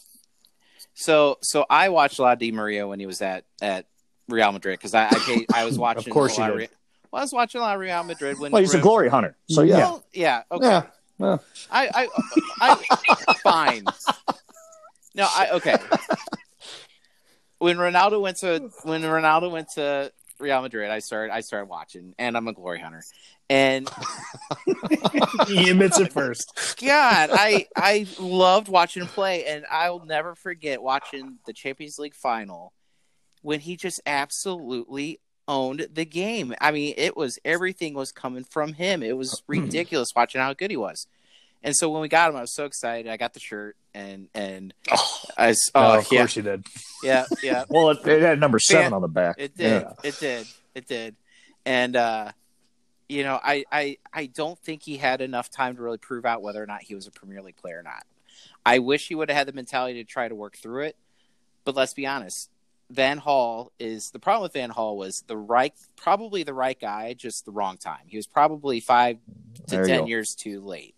[0.95, 3.85] So so I watched a lot of Di Maria when he was at at
[4.27, 6.59] Real Madrid because I I, paid, I was watching of course a lot you of
[6.59, 6.69] did.
[6.71, 6.75] Re-
[7.12, 9.38] well, I was watching a lot of Real Madrid when well he's a glory hunter
[9.47, 9.77] so yeah.
[9.77, 10.65] Well, yeah okay.
[10.65, 10.83] Yeah
[11.19, 12.07] well, I
[12.62, 12.75] I,
[13.27, 13.85] I fine.
[15.13, 15.75] No I okay.
[17.59, 22.15] When Ronaldo went to when Ronaldo went to Real Madrid I started I started watching
[22.17, 23.04] and I'm a glory hunter
[23.49, 23.89] and
[25.47, 26.75] he admits it first.
[26.80, 32.13] God, I I loved watching him play, and I'll never forget watching the Champions League
[32.13, 32.73] final
[33.41, 36.54] when he just absolutely owned the game.
[36.62, 39.02] I mean, it was everything was coming from him.
[39.02, 41.08] It was ridiculous watching how good he was.
[41.63, 43.11] And so when we got him, I was so excited.
[43.11, 44.73] I got the shirt, and and
[45.37, 46.65] I s- Oh, oh of yeah course you did.
[47.03, 49.81] yeah yeah well it, it had number seven on the back it did.
[49.83, 49.93] Yeah.
[50.03, 50.47] It did.
[50.75, 51.15] It did.
[51.65, 52.31] And uh
[53.09, 56.41] you know, I, I I don't think he had enough time to really prove out
[56.43, 58.05] whether or not he was a Premier League player or not.
[58.65, 60.95] I wish he would have had the mentality to try to work through it.
[61.65, 62.49] But let's be honest,
[62.91, 67.13] Van Gaal is the problem with Van Gaal was the right probably the right guy,
[67.13, 68.01] just the wrong time.
[68.05, 69.17] He was probably five
[69.69, 70.93] to There ten years too late.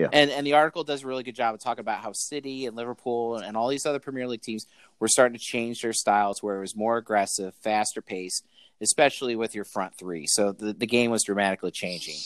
[0.00, 0.08] Yeah.
[0.14, 2.74] And and the article does a really good job of talking about how City and
[2.74, 4.66] Liverpool and all these other Premier League teams
[4.98, 8.42] were starting to change their style to where it was more aggressive, faster pace,
[8.80, 10.26] especially with your front three.
[10.26, 12.16] So the, the game was dramatically changing.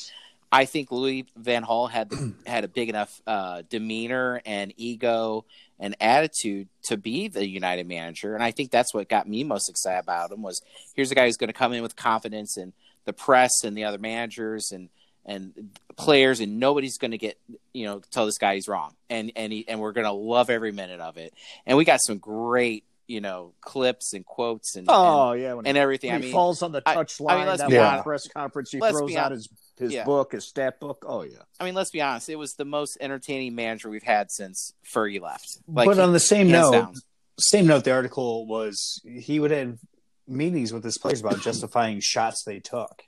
[0.52, 2.12] I think Louis Van Gaal had
[2.46, 5.44] had a big enough uh, demeanor and ego
[5.80, 9.68] and attitude to be the United manager, and I think that's what got me most
[9.68, 10.42] excited about him.
[10.42, 10.62] Was
[10.94, 12.72] here's a guy who's going to come in with confidence and
[13.04, 14.90] the press and the other managers and
[15.26, 17.38] and players, and nobody's going to get
[17.72, 20.50] you know tell this guy he's wrong, and and he, and we're going to love
[20.50, 21.32] every minute of it.
[21.66, 25.68] And we got some great you know clips and quotes and Oh yeah, when and,
[25.68, 26.10] and everything.
[26.10, 27.38] When I he mean, falls on the I- touch I line.
[27.38, 28.04] mean, let's that be one honest.
[28.04, 30.04] press conference, he Let's throws out his his Yeah.
[30.04, 31.04] book, his stat book.
[31.06, 32.28] Oh yeah, I mean, let's be honest.
[32.28, 35.58] It was the most entertaining manager we've had since Fergie left.
[35.68, 36.94] Like, but on the same note, down.
[37.38, 39.78] same note, the article was he would have
[40.26, 43.02] meetings with his players about justifying shots they took.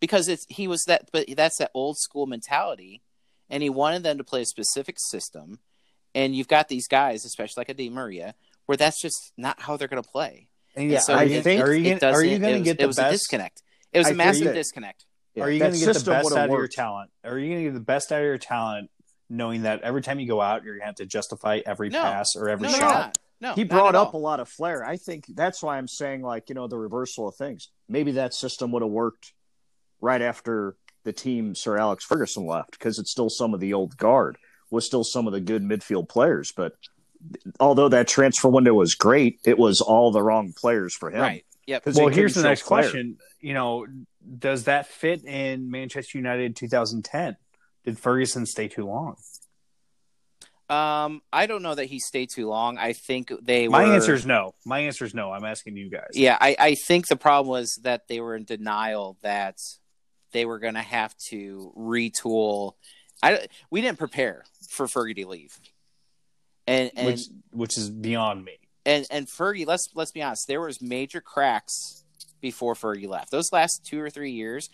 [0.00, 3.02] Because it's he was that, but that's that old school mentality,
[3.48, 5.60] and he wanted them to play a specific system.
[6.14, 8.34] And you've got these guys, especially like a Di Maria,
[8.66, 10.48] where that's just not how they're going to play.
[10.74, 12.58] And And yeah, so are it- you, think- are you gonna, are you going to
[12.60, 13.62] was- get it the was a disconnect?
[13.92, 15.04] It was I a massive that- disconnect.
[15.34, 17.10] Yeah, are you going to get the best would've out of your talent?
[17.22, 18.90] Are you going to get the best out of your talent,
[19.28, 22.02] knowing that every time you go out, you're going to have to justify every No.
[22.02, 22.80] pass or every No, shot?
[22.80, 23.18] not.
[23.40, 24.84] No, he brought at up a lot of flair.
[24.84, 27.68] I think that's why I'm saying like you know the reversal of things.
[27.88, 29.32] Maybe that system would have worked
[30.00, 33.96] right after the team Sir Alex Ferguson left because it's still some of the old
[33.96, 34.36] guard
[34.70, 36.72] was still some of the good midfield players, but.
[37.58, 41.20] Although that transfer window was great, it was all the wrong players for him.
[41.20, 41.44] right.
[41.66, 41.84] Yep.
[41.84, 42.80] 'Cause he Well, couldn't here's the next flair.
[42.84, 43.18] question.
[43.42, 43.86] You know,
[44.38, 47.36] does that fit in Manchester United 2010?
[47.84, 49.16] Did Ferguson stay too long?
[50.70, 52.78] Um, I don't know that he stayed too long.
[52.78, 53.94] I think they My were.
[53.94, 54.54] answer is no.
[54.64, 55.32] My answer is no.
[55.32, 56.10] I'm asking you guys.
[56.14, 59.58] Yeah, I, I think the problem was that they were in denial that
[60.32, 62.74] they were going to have to retool.
[63.22, 65.58] I we didn't prepare for Fergie to leave,
[66.66, 68.58] and and which which is beyond me.
[68.86, 69.66] and and Fergie.
[69.66, 70.46] Let's let's be honest.
[70.48, 72.04] There was major cracks
[72.40, 73.30] before Fergie left.
[73.30, 74.70] Those last two or three years,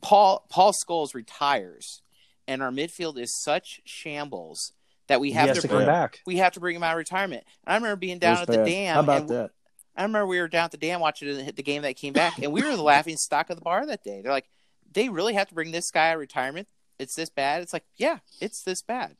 [0.00, 2.02] Paul Paul Scholes retires,
[2.48, 4.72] and our midfield is such shambles
[5.08, 6.20] that we have to, to bring, come back.
[6.26, 7.44] we have to bring him out of retirement.
[7.64, 8.94] And I remember being down was at the dam.
[8.94, 9.50] How about that?
[9.96, 12.38] I remember we were down at the dam watching the, the game that came back,
[12.42, 14.20] and we were the laughing stock of the bar that day.
[14.20, 14.48] They're like,
[14.96, 16.66] they really have to bring this guy out of retirement.
[16.98, 17.62] It's this bad.
[17.62, 19.14] It's like, yeah, it's this bad.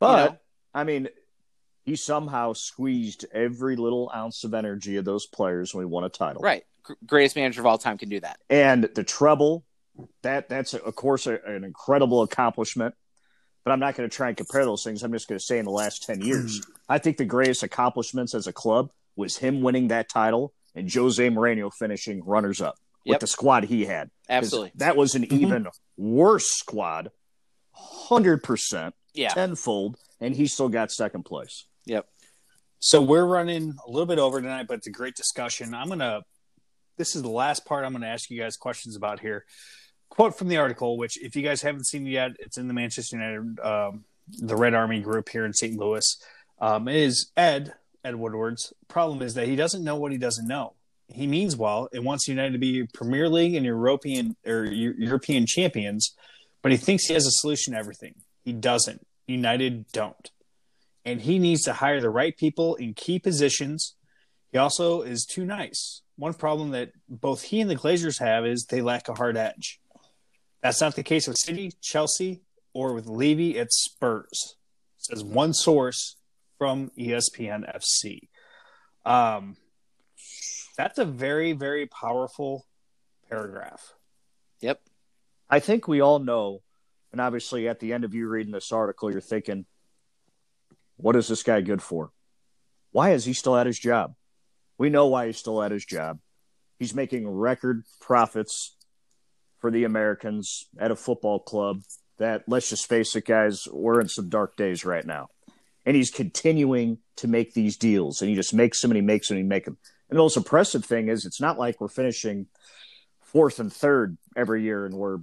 [0.00, 0.38] But know?
[0.74, 1.08] I mean,
[1.84, 6.08] he somehow squeezed every little ounce of energy of those players when we won a
[6.08, 6.40] title.
[6.40, 6.64] Right.
[6.88, 8.38] G- greatest manager of all time can do that.
[8.48, 9.66] And the treble,
[10.22, 12.94] that that's of course a, an incredible accomplishment.
[13.62, 15.02] But I'm not going to try and compare those things.
[15.02, 18.34] I'm just going to say in the last 10 years, I think the greatest accomplishments
[18.34, 23.12] as a club was him winning that title and Jose Mourinho finishing runners up with
[23.14, 23.20] Yep.
[23.20, 24.10] the squad he had.
[24.28, 24.72] Absolutely.
[24.76, 27.10] That was an even worse squad,
[27.74, 29.28] 100%, Yeah.
[29.30, 31.66] tenfold, and he still got second place.
[31.86, 32.06] Yep.
[32.78, 35.74] So we're running a little bit over tonight, but it's a great discussion.
[35.74, 36.22] I'm gonna.
[36.96, 37.84] This is the last part.
[37.84, 39.44] I'm gonna ask you guys questions about here.
[40.08, 42.74] Quote from the article, which if you guys haven't seen it yet, it's in the
[42.74, 45.76] Manchester United, um, the Red Army group here in St.
[45.78, 46.04] Louis.
[46.60, 47.74] Um, is Ed
[48.04, 50.74] Ed Woodward's problem is that he doesn't know what he doesn't know.
[51.12, 56.14] He means well and wants United to be Premier League and European or European champions,
[56.62, 58.14] but he thinks he has a solution to everything.
[58.44, 59.06] He doesn't.
[59.26, 60.30] United don't
[61.04, 63.94] and he needs to hire the right people in key positions.
[64.52, 66.02] He also is too nice.
[66.16, 69.80] One problem that both he and the Glazers have is they lack a hard edge.
[70.62, 72.42] That's not the case with City, Chelsea,
[72.74, 74.56] or with Levy at Spurs.
[74.98, 76.16] Says one source
[76.58, 78.28] from ESPN FC.
[79.06, 79.56] Um,
[80.76, 82.66] that's a very, very powerful
[83.28, 83.94] paragraph.
[84.60, 84.80] Yep.
[85.48, 86.62] I think we all know,
[87.12, 89.66] and obviously at the end of you reading this article, you're thinking,
[90.96, 92.10] what is this guy good for?
[92.92, 94.14] Why is he still at his job?
[94.78, 96.18] We know why he's still at his job.
[96.78, 98.76] He's making record profits
[99.58, 101.82] for the Americans at a football club
[102.18, 105.28] that, let's just face it, guys, we're in some dark days right now.
[105.84, 109.28] And he's continuing to make these deals, and he just makes them and he makes
[109.28, 109.78] them and he makes them.
[110.10, 112.46] And the most impressive thing is, it's not like we're finishing
[113.22, 115.20] fourth and third every year and we're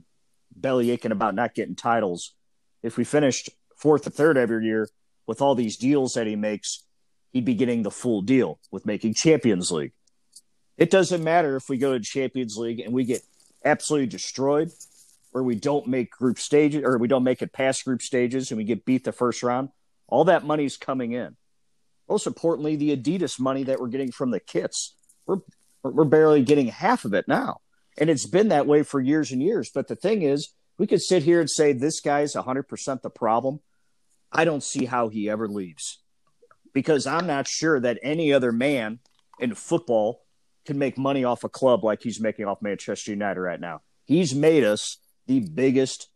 [0.55, 2.33] belly aching about not getting titles.
[2.81, 4.89] If we finished fourth and third every year
[5.27, 6.83] with all these deals that he makes,
[7.33, 9.91] he'd be getting the full deal with making Champions League.
[10.77, 13.23] It doesn't matter if we go to Champions League and we get
[13.65, 14.71] absolutely destroyed,
[15.33, 18.57] or we don't make group stages, or we don't make it past group stages and
[18.57, 19.69] we get beat the first round.
[20.07, 21.35] All that money's coming in.
[22.09, 24.95] Most importantly, the Adidas money that we're getting from the kits,
[25.25, 25.39] we're
[25.83, 27.61] we're barely getting half of it now.
[27.97, 29.71] And it's been that way for years and years.
[29.73, 33.59] But the thing is, we could sit here and say this guy's 100% the problem.
[34.31, 35.99] I don't see how he ever leaves
[36.73, 38.99] because I'm not sure that any other man
[39.39, 40.21] in football
[40.65, 43.81] can make money off a club like he's making off Manchester United right now.
[44.05, 46.09] He's made us the biggest,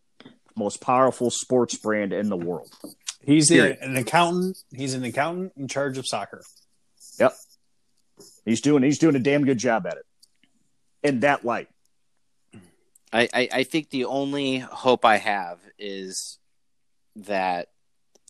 [0.55, 2.69] most powerful sports brand in the world.
[3.23, 3.77] He's Period.
[3.81, 4.57] an accountant.
[4.75, 6.43] He's an accountant in charge of soccer.
[7.19, 7.33] Yep.
[8.45, 10.05] He's doing he's doing a damn good job at it.
[11.03, 11.67] In that light.
[13.13, 16.39] I, I, I think the only hope I have is
[17.15, 17.67] that,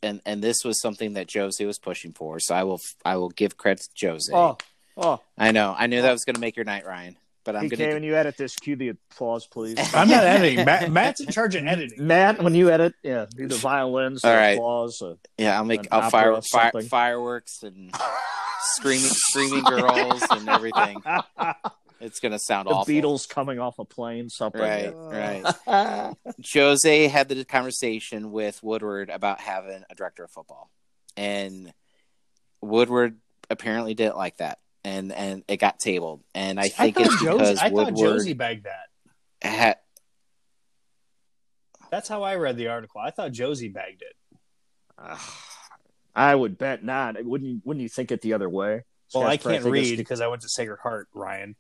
[0.02, 2.40] and and this was something that Jose was pushing for.
[2.40, 4.34] So I will I will give credit to Jose.
[4.34, 4.58] Oh,
[4.98, 5.22] oh.
[5.38, 7.18] I know I knew that was going to make your night, Ryan.
[7.44, 7.94] But I'm Hey, going Kay, to.
[7.96, 9.76] when you edit this, cue the applause, please.
[9.96, 10.64] I'm not editing.
[10.66, 12.06] Matt, Matt's in charge of editing.
[12.06, 14.52] Matt, when you edit, yeah, do the violins, the All right.
[14.52, 15.02] applause.
[15.02, 17.92] Uh, Yeah, I'll make I'll fire, fire fireworks and
[18.62, 21.02] screaming screaming girls and everything.
[22.04, 22.92] It's going to sound the awful.
[22.92, 24.60] Beatles coming off a plane, something.
[24.60, 25.46] Right, yeah.
[25.68, 26.16] right.
[26.52, 30.72] Jose had the conversation with Woodward about having a director of football,
[31.16, 31.72] and
[32.60, 33.18] Woodward
[33.52, 36.22] apparently didn't like that, and and it got tabled.
[36.36, 38.88] And I think thought it's Jose- because I thought Jose bagged that.
[39.48, 39.78] had.
[41.90, 43.02] That's how I read the article.
[43.02, 44.16] I thought Jose bagged it.
[46.16, 47.24] I would bet not.
[47.24, 48.84] Wouldn't you, wouldn't you think it the other way?
[49.14, 51.56] Well, I can't think it's- read because I went to Sacred Heart, Ryan.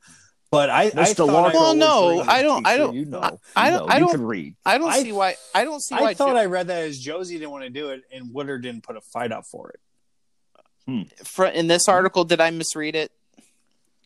[0.52, 1.16] But I, I Mr.
[1.16, 2.28] thought Walker I, Well, always no, reads.
[2.28, 4.56] I don't- I don't- You know, I- You I don't- I You don't- can read.
[4.66, 5.36] I don't I- see why.
[5.56, 6.14] I don't see I why.
[6.14, 8.84] thought Jo- I read that as Jose didn't want to do it, and Woodward didn't
[8.84, 9.80] put a fight up for it.
[11.24, 11.96] Fr- in this mm-hmm.
[11.98, 13.12] article did I misread it?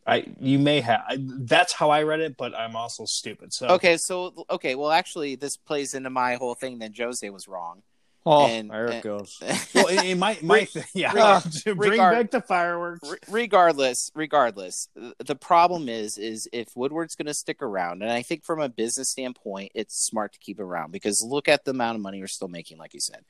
[0.07, 1.03] I you may have.
[1.07, 3.53] I, that's how I read it, but I'm also stupid.
[3.53, 6.79] So Okay, so okay, well, actually, this plays into my whole thing.
[6.79, 7.81] That Jose was wrong.
[8.27, 9.37] Oh, And- there it and- goes.
[9.75, 11.09] well, it, it might my yeah.
[11.11, 11.43] regard-
[11.77, 13.07] bring regard- back the fireworks.
[13.29, 14.87] Regardless regardless
[15.19, 18.67] the problem is is if woodward's going to stick around and i think from a
[18.69, 22.27] business standpoint it's smart to keep around because look at the amount of money we're
[22.27, 23.23] still making like you said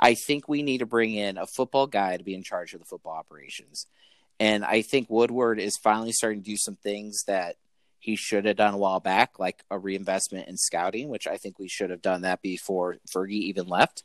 [0.00, 2.80] i think we need to bring in a football guy to be in charge of
[2.80, 3.86] the football operations
[4.40, 7.56] and i think woodward is finally starting to do some things that
[7.98, 11.58] he should have done a while back like a reinvestment in scouting which i think
[11.58, 14.04] we should have done that before fergie even left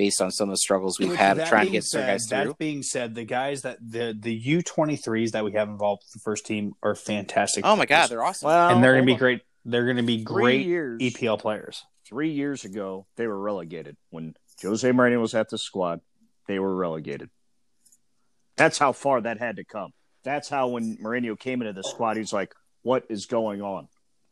[0.00, 2.26] based on some of the struggles we've Which, had trying to get certain said, guys
[2.26, 5.68] through That being said, the guys that the the U twenty threes that we have
[5.68, 7.66] involved with the first team are fantastic.
[7.66, 8.08] oh my god players.
[8.08, 9.42] they're awesome Well, and they're going to be great.
[9.66, 11.02] They're going to be great years.
[11.02, 11.84] EPL players.
[12.08, 14.32] Three years ago, they were relegated when
[14.62, 16.00] Jose Mourinho was at the squad.
[16.48, 17.28] They were relegated.
[18.56, 19.90] That's how far that had to come.
[20.24, 23.88] That's how when Mourinho came into the squad, he's like, "What is going on?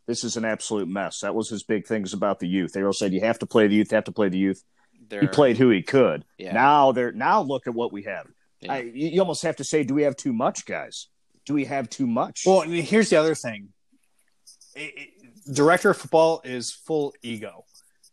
[0.07, 2.73] This is an absolute mess." That was his big things about the youth.
[2.73, 3.93] They all said, "You have to play the youth.
[3.93, 4.65] You have to play the youth."
[5.09, 6.25] They're, He played who he could.
[6.39, 6.53] Yeah.
[6.53, 8.27] Now they're now look at what we have.
[8.61, 8.73] Yeah.
[8.75, 11.09] I, you you almost have to say, do we have too much, guys?
[11.47, 12.43] Do we have too much?
[12.45, 13.69] Well, and here's the other thing.
[14.75, 17.65] It- it- director of football is full ego.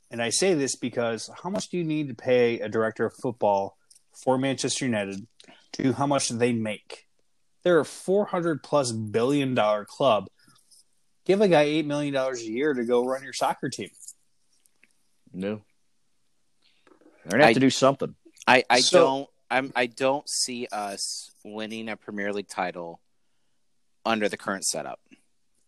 [0.10, 3.14] And I say this because how much do you need to pay a director of
[3.22, 3.76] football
[4.24, 5.28] for Manchester United
[5.74, 7.08] to how much they make?
[7.64, 10.28] They're a 400 plus billion dollar club.
[11.26, 13.90] Give a guy $8 million a year to go run your soccer team.
[15.34, 15.62] no.
[17.26, 18.16] They're gonna have I- to do something.
[18.48, 23.00] I, I So- don't I'm I don't see us winning a Premier League title
[24.06, 25.00] under the current setup.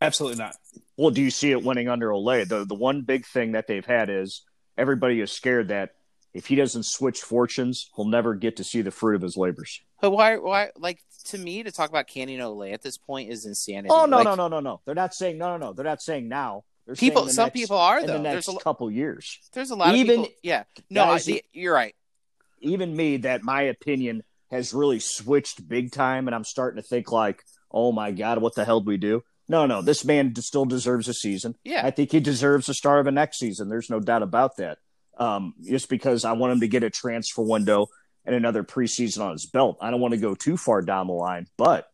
[0.02, 0.56] Absolutely not.
[0.96, 2.46] Well, do you see it winning under Ole?
[2.46, 4.44] The the one big thing that they've had is
[4.78, 5.92] everybody is scared that
[6.34, 9.82] if he doesn't switch fortunes, he'll never get to see the fruit of his labors.
[10.02, 13.46] But why why like to me to talk about Canyon Ole at this point is
[13.46, 13.90] insanity.
[13.90, 14.82] Oh no, Like, no, no, no, no!
[14.86, 15.74] They're not saying no, no, no.
[15.74, 16.64] They're not saying now.
[16.88, 18.18] They're People some next- people are in though.
[18.18, 19.40] the There's a couple years.
[19.54, 20.64] there's a lot Even- of people Yeah.
[20.90, 21.94] No, I, guys, the- you're right.
[22.62, 27.12] Even me, that my opinion has really switched big time, and I'm starting to think
[27.12, 29.22] like, oh my god, what the hell do we do?
[29.50, 31.56] No, no, this man still deserves a season.
[31.64, 31.86] Yeah.
[31.86, 33.70] I think he deserves the start of a next season.
[33.70, 34.80] There's no doubt about that.
[35.18, 37.88] Um, just because I want him to get a transfer window
[38.26, 39.78] and another preseason on his belt.
[39.82, 41.88] I don't want to go too far down the line, but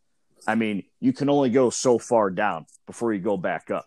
[0.48, 3.86] I mean, you can only go so far down before you go back up.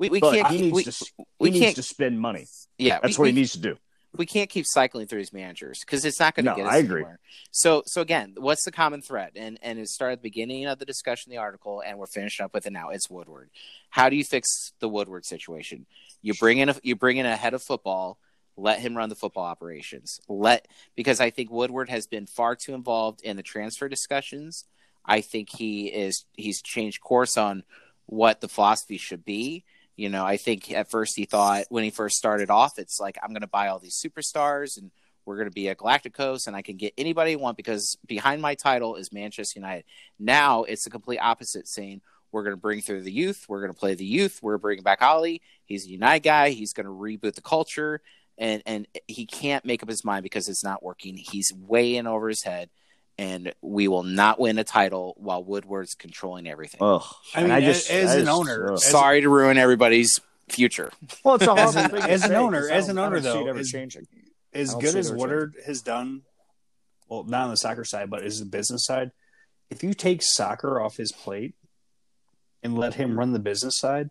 [0.00, 2.46] We, we But can't he keep- needs we, to he we needs to spend money.
[2.78, 3.76] yeah, That's we, what he we- needs to do.
[4.16, 6.72] we can't keep cycling through these managers because it's not going to No, get us
[6.72, 7.00] I agree.
[7.02, 7.20] anywhere.
[7.50, 9.32] So, so again, what's the common thread?
[9.36, 12.42] And and it started at the beginning of the discussion, the article, and we're finishing
[12.44, 12.88] up with it now.
[12.88, 13.50] It's Woodward.
[13.90, 15.84] How do you fix the Woodward situation?
[16.22, 18.18] You bring in a you bring in a head of football.
[18.56, 20.18] Let him run the football operations.
[20.28, 24.64] Let because I think Woodward has been far too involved in the transfer discussions.
[25.04, 27.64] I think he is he's changed course on
[28.06, 29.64] what the philosophy should be.
[30.00, 33.18] You know, I think at first he thought when he first started off, it's like
[33.22, 34.90] I'm going to buy all these superstars and
[35.26, 38.40] we're going to be a Galacticos and I can get anybody I want because behind
[38.40, 39.84] my title is Manchester United.
[40.18, 42.00] Now it's the complete opposite, saying
[42.32, 44.82] we're going to bring through the youth, we're going to play the youth, we're bringing
[44.82, 45.36] back Ole.
[45.66, 46.48] He's a United guy.
[46.48, 48.00] He's going to reboot the culture,
[48.38, 51.18] and and he can't make up his mind because it's not working.
[51.18, 52.70] He's way in over his head,
[53.20, 56.78] and we will not win a title while Woodward's controlling everything.
[56.82, 57.04] Ugh.
[57.34, 58.72] I mean, I as- just- as I an just- owner, ugh.
[58.74, 60.18] as- Sorry to ruin everybody's
[60.48, 60.90] future.
[61.24, 63.28] well, it's a as horrible an- thing as an owner- as an owner, don't see
[63.40, 64.06] it though, ever is- changing.
[64.54, 66.22] as good as there's a- Woodward has done,
[67.08, 69.12] well, not on the soccer side, but as the business side,
[69.68, 71.54] if you take soccer off his plate
[72.62, 74.10] and let him run the business side,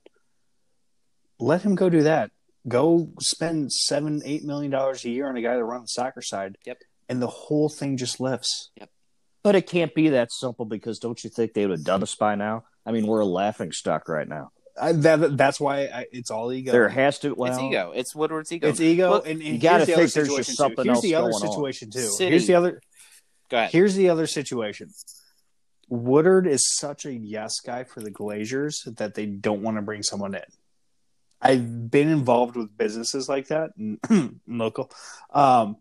[1.39, 2.31] let him go do that.
[2.67, 6.21] Go spend seven, eight million dollars a year on a guy that runs the soccer
[6.21, 6.57] side.
[6.65, 6.77] Yep.
[7.07, 8.69] And the whole thing just lifts.
[9.43, 12.15] But it can't be that simple because don't you think they would have done us
[12.15, 12.65] by now?
[12.85, 14.51] I mean, we're a laughing stock right now.
[14.79, 16.71] I, that, that's why I, it's all ego.
[16.71, 17.33] There has to.
[17.33, 17.91] Well, it's ego.
[17.93, 18.67] It's Woodward's ego.
[18.67, 20.55] It's ego, Look, and, and you gotta the other think there's situation just too.
[20.55, 21.51] something Here's else the other going on.
[21.51, 21.99] situation too.
[22.01, 22.29] City.
[22.31, 22.81] Here's the other.
[23.49, 23.71] Go ahead.
[23.71, 24.89] Here's the other situation.
[25.89, 30.03] Woodward is such a yes guy for the Glazers that they don't want to bring
[30.03, 30.41] someone in.
[31.41, 33.71] I've been involved with businesses like that,
[34.47, 34.91] local,
[35.31, 35.77] um,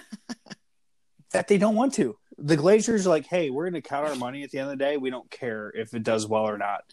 [1.32, 2.16] that they don't want to.
[2.38, 4.78] The Glazers are like, hey, we're going to count our money at the end of
[4.78, 4.96] the day.
[4.96, 6.84] We don't care if it does well or not.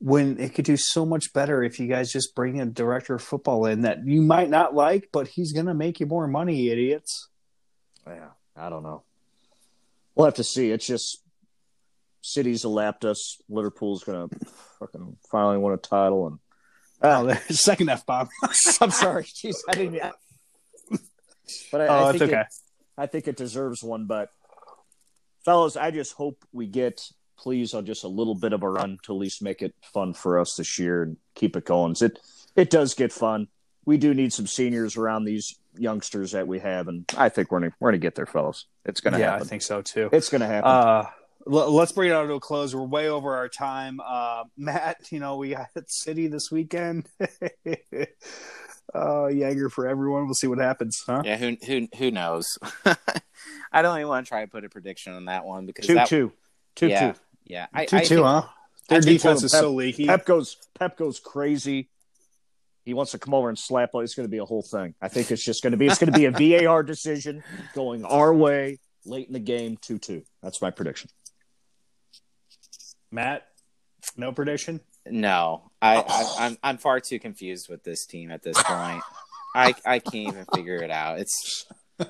[0.00, 3.22] When it could do so much better if you guys just bring a director of
[3.22, 6.68] football in that you might not like, but he's going to make you more money,
[6.68, 7.28] idiots.
[8.06, 9.02] Yeah, I don't know.
[10.14, 10.70] We'll have to see.
[10.70, 11.18] It's just
[12.22, 13.38] cities lapped us.
[13.48, 14.28] Liverpool's gonna
[14.78, 16.38] fucking finally win a title, and
[17.02, 18.28] Oh, there's second F bomb.
[18.80, 20.00] I'm sorry, jeez, I didn't.
[21.70, 22.40] But I, Oh, I it's okay.
[22.40, 22.46] it,
[22.96, 24.06] I think it deserves one.
[24.06, 24.30] But
[25.48, 28.98] fellas, I just hope we get please on just a little bit of a run
[29.04, 31.96] to at least make it fun for us this year and keep it going.
[32.02, 32.18] It
[32.54, 33.48] it does get fun.
[33.86, 37.60] We do need some seniors around these youngsters that we have, and I think we're
[37.60, 38.66] gonna we're gonna get there, fellas.
[38.84, 39.46] It's gonna yeah, happen.
[39.46, 40.10] I think so too.
[40.12, 40.70] It's gonna happen.
[40.70, 41.06] Uh,
[41.50, 42.74] l- let's bring it out to a close.
[42.74, 44.00] We're way over our time.
[44.04, 47.08] Uh, Matt, you know, we got City this weekend.
[48.94, 50.24] uh, Jaeger for everyone.
[50.26, 51.22] We'll see what happens, huh?
[51.24, 52.46] Yeah, who who who knows?
[53.72, 55.94] I don't even want to try to put a prediction on that one because two,
[55.94, 56.32] that, two,
[56.74, 57.18] two, yeah, two.
[57.44, 57.66] yeah.
[57.72, 58.42] I, two I two, think- huh?
[58.88, 60.06] Their I think defense Pep- is so leaky.
[60.06, 61.90] Pep goes Pep goes crazy.
[62.84, 63.90] He wants to come over and slap.
[63.92, 64.94] It's going to be a whole thing.
[65.02, 68.06] I think it's just going to be it's going to be a VAR decision going
[68.06, 70.22] our way late in the game, two two.
[70.42, 71.10] That's my prediction.
[73.10, 73.46] Matt,
[74.16, 74.80] no prediction.
[75.12, 76.36] No, I, I oh.
[76.38, 79.02] I'm I'm far too confused with this team at this point.
[79.54, 81.18] I I can't even figure it out.
[81.20, 81.66] It's
[82.00, 82.06] All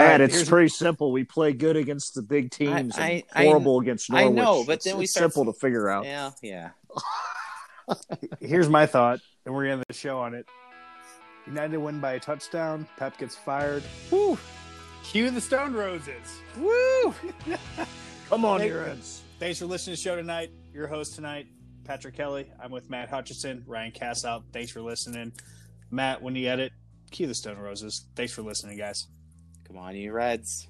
[0.00, 1.10] Man, right, it's here's- pretty simple.
[1.12, 4.74] We play good against the big teams I- and I- horrible against I know, but
[4.74, 6.04] It's- then we it's start- simple to figure out.
[6.04, 6.70] Yeah, yeah.
[8.40, 10.46] Here's my thought, and we're gonna end the show on it.
[11.46, 12.86] United win by a touchdown.
[12.96, 13.82] Pep gets fired.
[14.10, 14.38] Woo!
[15.02, 16.40] Cue the Stone Roses.
[16.56, 17.14] Woo!
[18.30, 19.23] Come on, Hey- your heads.
[19.40, 20.50] Thanks for listening to the show tonight.
[20.72, 21.46] Your host tonight,
[21.84, 22.50] Patrick Kelly.
[22.62, 24.44] I'm with Matt Hutchinson, Ryan Cass out.
[24.52, 25.32] Thanks for listening.
[25.90, 26.72] Matt, when you edit,
[27.10, 28.06] cue the Stone Roses.
[28.14, 29.06] Thanks for listening, guys.
[29.66, 30.68] Come on, you Reds.